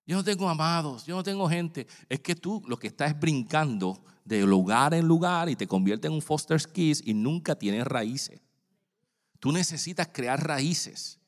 [0.05, 1.87] yo no tengo amados, yo no tengo gente.
[2.09, 6.09] Es que tú lo que estás es brincando de lugar en lugar y te conviertes
[6.09, 8.41] en un foster kids y nunca tienes raíces.
[9.39, 11.19] Tú necesitas crear raíces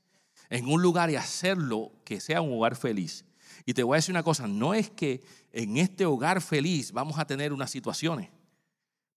[0.49, 3.25] en un lugar y hacerlo que sea un hogar feliz.
[3.65, 7.17] Y te voy a decir una cosa, no es que en este hogar feliz vamos
[7.17, 8.29] a tener unas situaciones.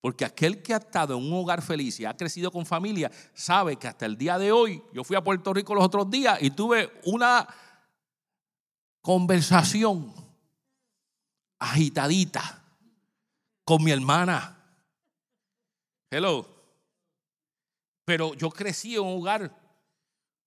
[0.01, 3.77] Porque aquel que ha estado en un hogar feliz y ha crecido con familia, sabe
[3.77, 6.51] que hasta el día de hoy, yo fui a Puerto Rico los otros días y
[6.51, 7.47] tuve una
[9.07, 10.13] conversación
[11.61, 12.61] agitadita
[13.65, 14.61] con mi hermana.
[16.11, 16.45] Hello.
[18.05, 19.57] Pero yo crecí en un hogar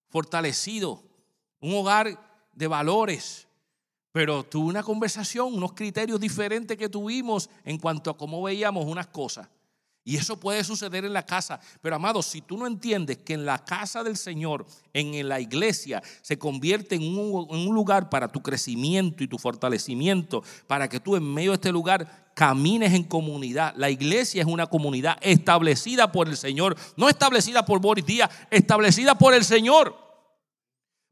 [0.09, 1.01] fortalecido,
[1.61, 2.19] un hogar
[2.51, 3.47] de valores.
[4.11, 9.07] Pero tuve una conversación, unos criterios diferentes que tuvimos en cuanto a cómo veíamos unas
[9.07, 9.47] cosas.
[10.09, 11.59] Y eso puede suceder en la casa.
[11.83, 16.01] Pero amado, si tú no entiendes que en la casa del Señor, en la iglesia,
[16.23, 20.99] se convierte en un, en un, lugar para tu crecimiento y tu fortalecimiento, para que
[20.99, 23.75] tú en medio de este lugar camines en comunidad.
[23.77, 29.13] La iglesia es una comunidad establecida por el Señor, no establecida por Boris Díaz, establecida
[29.13, 29.95] por el Señor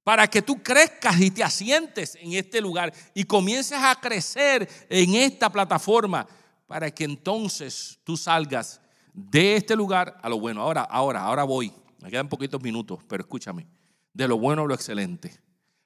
[0.03, 5.13] para que tú crezcas y te asientes en este lugar y comiences a crecer en
[5.13, 6.27] esta plataforma
[6.65, 8.81] para que entonces tú salgas
[9.17, 10.61] de este lugar a lo bueno.
[10.61, 11.73] Ahora, ahora, ahora voy.
[12.01, 13.67] Me quedan poquitos minutos, pero escúchame.
[14.13, 15.41] De lo bueno a lo excelente.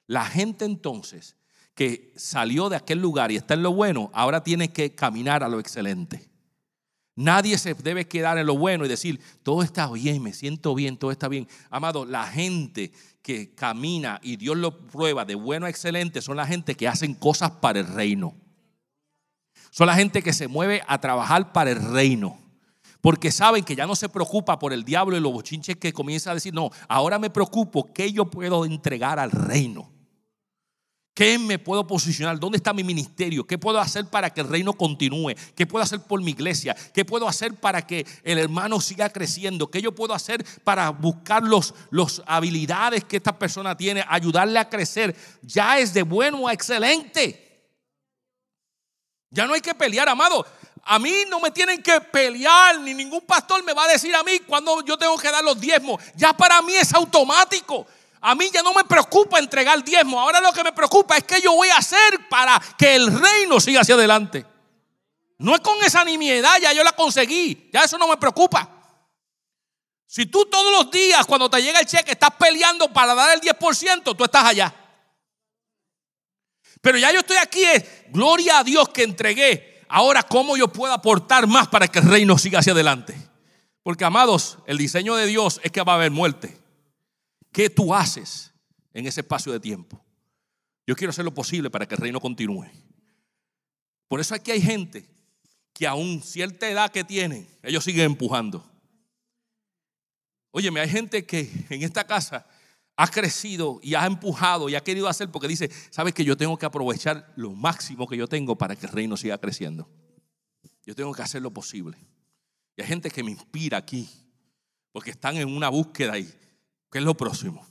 [0.06, 1.36] La gente entonces
[1.74, 5.48] que salió de aquel lugar y está en lo bueno, ahora tiene que caminar a
[5.48, 6.28] lo excelente.
[7.14, 10.98] Nadie se debe quedar en lo bueno y decir, todo está bien, me siento bien,
[10.98, 11.48] todo está bien.
[11.70, 16.46] Amado, la gente que camina y Dios lo prueba de bueno a excelente son la
[16.46, 18.34] gente que hacen cosas para el reino.
[19.70, 22.41] Son la gente que se mueve a trabajar para el reino.
[23.02, 26.30] Porque saben que ya no se preocupa por el diablo y los bochinches que comienza
[26.30, 29.90] a decir, no, ahora me preocupo qué yo puedo entregar al reino.
[31.12, 32.38] ¿Qué me puedo posicionar?
[32.38, 33.44] ¿Dónde está mi ministerio?
[33.44, 35.34] ¿Qué puedo hacer para que el reino continúe?
[35.56, 36.76] ¿Qué puedo hacer por mi iglesia?
[36.94, 39.68] ¿Qué puedo hacer para que el hermano siga creciendo?
[39.68, 44.70] ¿Qué yo puedo hacer para buscar las los habilidades que esta persona tiene, ayudarle a
[44.70, 45.14] crecer?
[45.42, 47.66] Ya es de bueno a excelente.
[49.28, 50.46] Ya no hay que pelear, amado.
[50.84, 54.22] A mí no me tienen que pelear, ni ningún pastor me va a decir a
[54.22, 56.02] mí cuando yo tengo que dar los diezmos.
[56.16, 57.86] Ya para mí es automático.
[58.20, 60.20] A mí ya no me preocupa entregar diezmo.
[60.20, 63.60] Ahora lo que me preocupa es que yo voy a hacer para que el reino
[63.60, 64.44] siga hacia adelante.
[65.38, 67.68] No es con esa nimiedad, ya yo la conseguí.
[67.72, 68.68] Ya eso no me preocupa.
[70.06, 73.40] Si tú todos los días cuando te llega el cheque estás peleando para dar el
[73.40, 74.74] 10%, tú estás allá.
[76.80, 79.71] Pero ya yo estoy aquí, es gloria a Dios que entregué.
[79.94, 83.14] Ahora, ¿cómo yo puedo aportar más para que el reino siga hacia adelante?
[83.82, 86.58] Porque, amados, el diseño de Dios es que va a haber muerte.
[87.52, 88.54] ¿Qué tú haces
[88.94, 90.02] en ese espacio de tiempo?
[90.86, 92.64] Yo quiero hacer lo posible para que el reino continúe.
[94.08, 95.06] Por eso aquí hay gente
[95.74, 98.66] que aún cierta edad que tienen, ellos siguen empujando.
[100.52, 102.46] Óyeme, hay gente que en esta casa
[102.96, 106.58] ha crecido y ha empujado y ha querido hacer porque dice, sabes que yo tengo
[106.58, 109.88] que aprovechar lo máximo que yo tengo para que el reino siga creciendo.
[110.84, 111.98] Yo tengo que hacer lo posible.
[112.76, 114.08] Y hay gente que me inspira aquí
[114.92, 116.28] porque están en una búsqueda y
[116.92, 117.66] ¿Qué es lo próximo?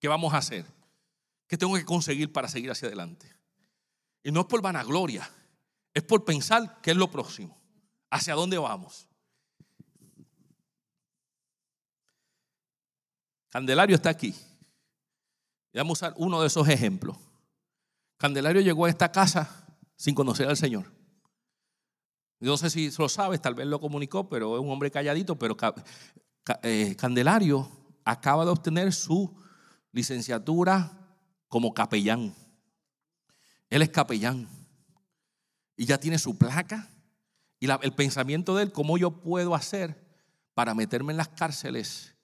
[0.00, 0.66] ¿Qué vamos a hacer?
[1.46, 3.32] ¿Qué tengo que conseguir para seguir hacia adelante?
[4.24, 5.30] Y no es por vanagloria,
[5.94, 7.56] es por pensar qué es lo próximo,
[8.10, 9.08] hacia dónde vamos.
[13.48, 14.34] Candelario está aquí.
[15.74, 17.16] Vamos a usar uno de esos ejemplos.
[18.16, 19.66] Candelario llegó a esta casa
[19.96, 20.90] sin conocer al Señor.
[22.40, 25.56] No sé si lo sabes, tal vez lo comunicó, pero es un hombre calladito, pero
[26.62, 27.68] eh, Candelario
[28.04, 29.34] acaba de obtener su
[29.92, 30.92] licenciatura
[31.48, 32.34] como capellán.
[33.70, 34.48] Él es capellán.
[35.76, 36.90] Y ya tiene su placa.
[37.58, 40.06] Y el pensamiento de él, cómo yo puedo hacer
[40.54, 42.15] para meterme en las cárceles,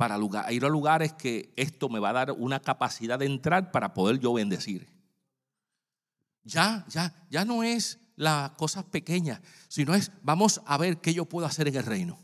[0.00, 0.16] para
[0.50, 4.18] ir a lugares que esto me va a dar una capacidad de entrar para poder
[4.18, 4.88] yo bendecir.
[6.42, 11.26] Ya, ya, ya no es las cosas pequeñas, sino es, vamos a ver qué yo
[11.26, 12.18] puedo hacer en el reino.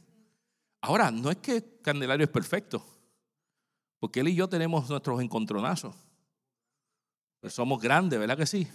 [0.81, 2.83] Ahora, no es que Candelario es perfecto.
[3.99, 5.95] Porque él y yo tenemos nuestros encontronazos.
[7.41, 8.67] Pues somos grandes, ¿verdad que sí?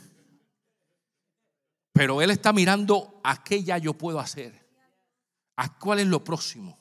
[1.91, 4.63] Pero él está mirando a qué ya yo puedo hacer.
[5.55, 6.80] A cuál es lo próximo.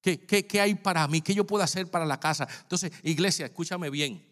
[0.00, 1.20] ¿Qué, qué, qué hay para mí?
[1.20, 2.48] ¿Qué yo puedo hacer para la casa?
[2.62, 4.26] Entonces, iglesia, escúchame bien.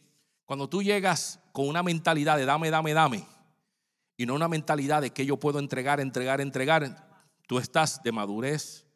[0.45, 3.27] Cuando tú llegas con una mentalidad de dame, dame, dame,
[4.17, 8.87] y no una mentalidad de que yo puedo entregar, entregar, entregar, tú estás de madurez,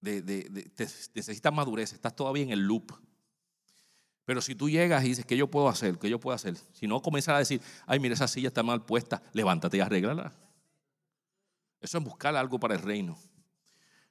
[0.00, 0.70] de, de,
[1.14, 2.92] necesitas madurez, estás todavía en el loop.
[4.24, 5.98] Pero si tú llegas y dices, ¿qué yo puedo hacer?
[5.98, 6.56] ¿Qué yo puedo hacer?
[6.72, 10.32] Si no, comenzar a decir, ay, mira, esa silla está mal puesta, levántate y arréglala.
[11.80, 13.18] Eso es buscar algo para el reino.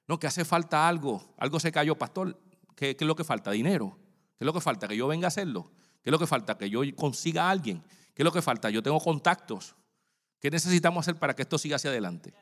[0.10, 2.36] No, que hace falta algo, algo se cayó, pastor.
[2.76, 3.52] ¿Qué, es lo que falta?
[3.52, 3.96] Dinero.
[4.40, 4.88] ¿Qué es lo que falta?
[4.88, 5.72] Que yo venga a hacerlo.
[6.02, 6.58] ¿Qué es lo que falta?
[6.58, 7.84] Que yo consiga a alguien.
[8.16, 8.72] ¿Qué es lo que falta?
[8.72, 9.76] Yo tengo contactos.
[10.40, 12.34] ¿Qué necesitamos hacer para que esto siga hacia adelante?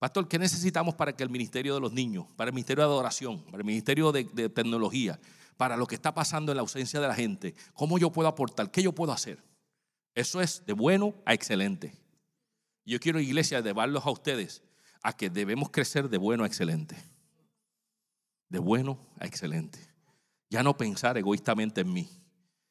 [0.00, 3.44] Pastor, ¿qué necesitamos para que el ministerio de los niños, para el ministerio de adoración,
[3.44, 5.20] para el ministerio de, de tecnología,
[5.56, 8.72] para lo que está pasando en la ausencia de la gente, cómo yo puedo aportar,
[8.72, 9.40] qué yo puedo hacer?
[10.16, 11.94] Eso es de bueno a excelente.
[12.84, 14.64] Yo quiero, iglesia, llevarlos a ustedes
[15.02, 16.96] a que debemos crecer de bueno a excelente.
[18.48, 19.78] De bueno a excelente.
[20.48, 22.08] Ya no pensar egoístamente en mí.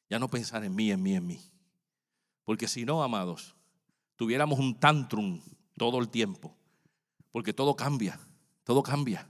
[0.10, 1.40] Ya no pensar en mí, en mí, en mí.
[2.44, 3.56] Porque si no, amados,
[4.16, 5.42] tuviéramos un tantrum
[5.78, 6.60] todo el tiempo
[7.32, 8.20] porque todo cambia,
[8.64, 9.28] todo cambia,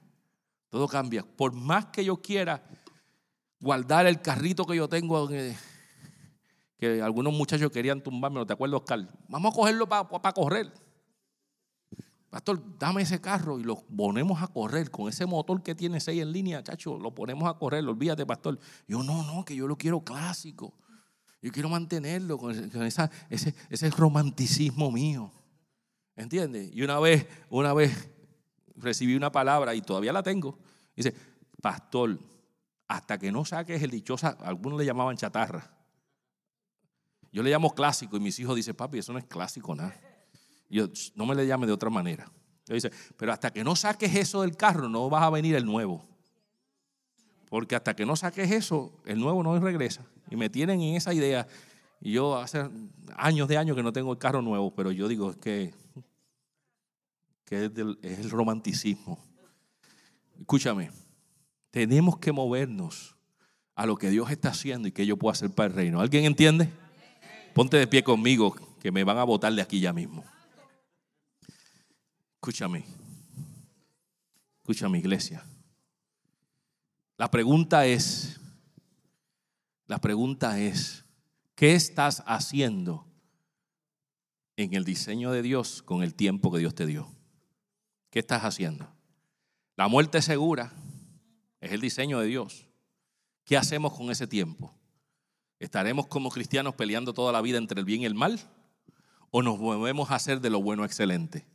[0.70, 1.24] todo cambia.
[1.24, 2.64] Por más que yo quiera
[3.60, 9.08] guardar el carrito que yo tengo, que algunos muchachos querían tumbarme, ¿te acuerdas, Oscar?
[9.28, 10.72] Vamos a cogerlo para correr.
[12.30, 16.21] Pastor, dame ese carro y lo ponemos a correr con ese motor que tiene seis
[16.21, 18.59] en línea, chacho, lo ponemos a correr, olvídate, pastor.
[18.88, 20.73] Yo, no, no, que yo lo quiero clásico.
[21.41, 23.09] Yo quiero mantenerlo con, ese,
[23.69, 25.32] ese romanticismo mío.
[26.15, 26.69] ¿Entiendes?
[26.73, 28.09] Y una vez, una vez
[28.75, 30.59] recibí una palabra y todavía la tengo.
[30.95, 31.15] Dice,
[31.61, 32.19] pastor,
[32.88, 35.71] hasta que no saques el dichosa, algunos le llamaban chatarra.
[37.32, 39.95] Yo le llamo clásico y mis hijos dicen, papi, eso no es clásico nada.
[40.70, 42.32] Yo, no me le llame de otra manera.
[42.67, 45.65] Yo dice, pero hasta que no saques eso del carro, no vas a venir el
[45.65, 46.07] nuevo.
[47.49, 50.05] Porque hasta que no saques eso, el nuevo no regresa.
[50.30, 51.47] Y me tienen en esa idea.
[51.99, 52.70] Y yo hace
[53.15, 55.74] años de años que no tengo el carro nuevo, pero yo digo, es que
[57.49, 57.65] que
[58.03, 59.17] es, el romanticismo.
[60.39, 60.91] Escúchame,
[61.72, 63.15] tenemos que movernos
[63.74, 65.99] a lo que Dios está haciendo y que yo puedo hacer para el reino.
[65.99, 66.70] ¿Alguien entiende?
[67.55, 70.24] Ponte de pie conmigo, que me van a botar de aquí ya mismo.
[72.42, 72.86] Escúchame,
[74.60, 75.44] escúchame iglesia.
[77.18, 78.40] La pregunta es,
[79.88, 81.04] la pregunta es,
[81.54, 83.06] ¿qué estás haciendo
[84.56, 87.12] en el diseño de Dios con el tiempo que Dios te dio?
[88.10, 88.90] ¿Qué estás haciendo?
[89.76, 90.72] La muerte segura
[91.60, 92.68] es el diseño de Dios.
[93.44, 94.74] ¿Qué hacemos con ese tiempo?
[95.60, 98.40] ¿Estaremos como cristianos peleando toda la vida entre el bien y el mal?
[99.30, 101.46] ¿O nos movemos a hacer de lo bueno excelente?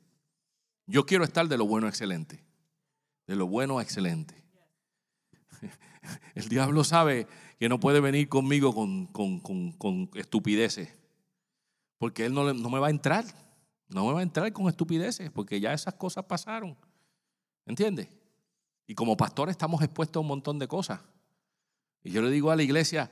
[0.87, 2.45] Yo quiero estar de lo bueno excelente.
[3.27, 4.45] De lo bueno excelente.
[6.35, 7.27] El diablo sabe
[7.59, 10.91] que no puede venir conmigo con, con, estupideces.
[11.99, 13.25] Porque él no, no me va a entrar.
[13.89, 16.77] No me va a entrar con estupideces porque ya esas cosas pasaron.
[17.65, 18.09] ¿Entiendes?
[18.87, 21.01] Y como pastor estamos expuestos a un montón de cosas.
[22.03, 23.11] Y yo le digo a la iglesia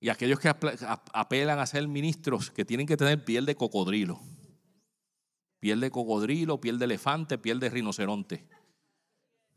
[0.00, 4.20] y a aquellos que apelan a ser ministros que tienen que tener piel de cocodrilo.
[5.60, 8.48] Piel de cocodrilo, piel de elefante, piel de rinoceronte.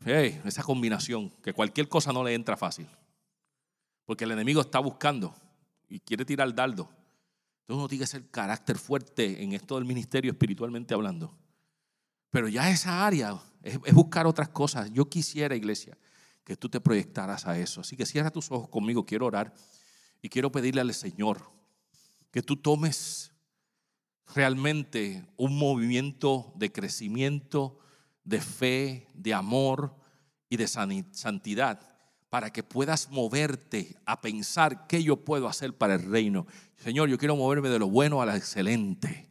[0.04, 2.88] esa combinación, que cualquier cosa no le entra fácil.
[4.04, 5.34] Porque el enemigo está buscando
[5.88, 6.88] y quiere tirar dardo.
[7.60, 11.36] Entonces uno tiene que ser carácter fuerte en esto del ministerio espiritualmente hablando.
[12.30, 14.90] Pero ya esa área es, buscar otras cosas.
[14.92, 15.96] Yo quisiera, iglesia,
[16.44, 17.82] que tú te proyectaras a eso.
[17.82, 19.54] Así que cierra tus ojos conmigo, quiero orar
[20.20, 21.50] y quiero pedirle al Señor
[22.30, 23.31] que tú tomes
[24.34, 27.78] realmente un movimiento de crecimiento,
[28.24, 29.94] de fe, de amor
[30.48, 31.92] y de santidad
[32.32, 36.46] para que puedas moverte a pensar qué yo puedo hacer para el reino.
[36.76, 39.28] Señor, yo quiero moverme de lo bueno a lo excelente,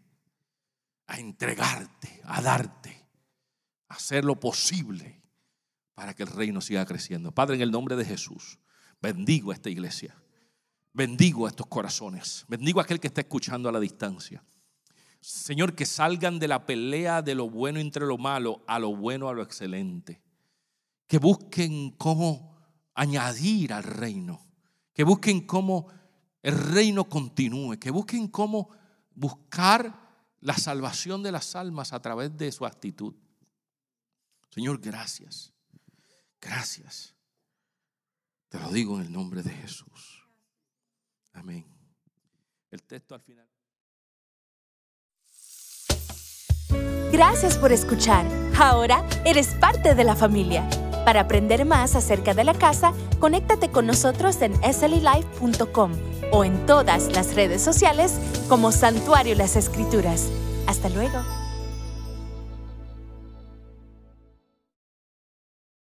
[1.07, 3.07] a entregarte, a darte,
[3.87, 5.19] a hacer lo posible
[5.95, 7.31] para que el reino siga creciendo.
[7.31, 8.59] Padre, en el nombre de Jesús,
[9.01, 10.15] bendigo a esta iglesia,
[10.93, 14.43] bendigo a estos corazones, bendigo a aquel que está escuchando a la distancia.
[15.21, 19.29] Señor, que salgan de la pelea de lo bueno entre lo malo a lo bueno
[19.29, 20.19] a lo excelente.
[21.07, 22.57] Que busquen cómo
[22.95, 24.47] añadir al reino,
[24.93, 25.87] que busquen cómo
[26.41, 28.69] el reino continúe, que busquen cómo
[29.13, 30.01] buscar
[30.39, 33.13] la salvación de las almas a través de su actitud.
[34.49, 35.53] Señor, gracias,
[36.41, 37.15] gracias.
[38.49, 40.27] Te lo digo en el nombre de Jesús.
[41.33, 41.65] Amén.
[42.71, 43.47] El texto al final.
[47.11, 48.25] Gracias por escuchar.
[48.57, 50.67] Ahora eres parte de la familia.
[51.05, 55.91] Para aprender más acerca de la casa, conéctate con nosotros en sllife.com
[56.31, 58.13] o en todas las redes sociales
[58.47, 60.29] como Santuario Las Escrituras.
[60.67, 61.40] Hasta luego.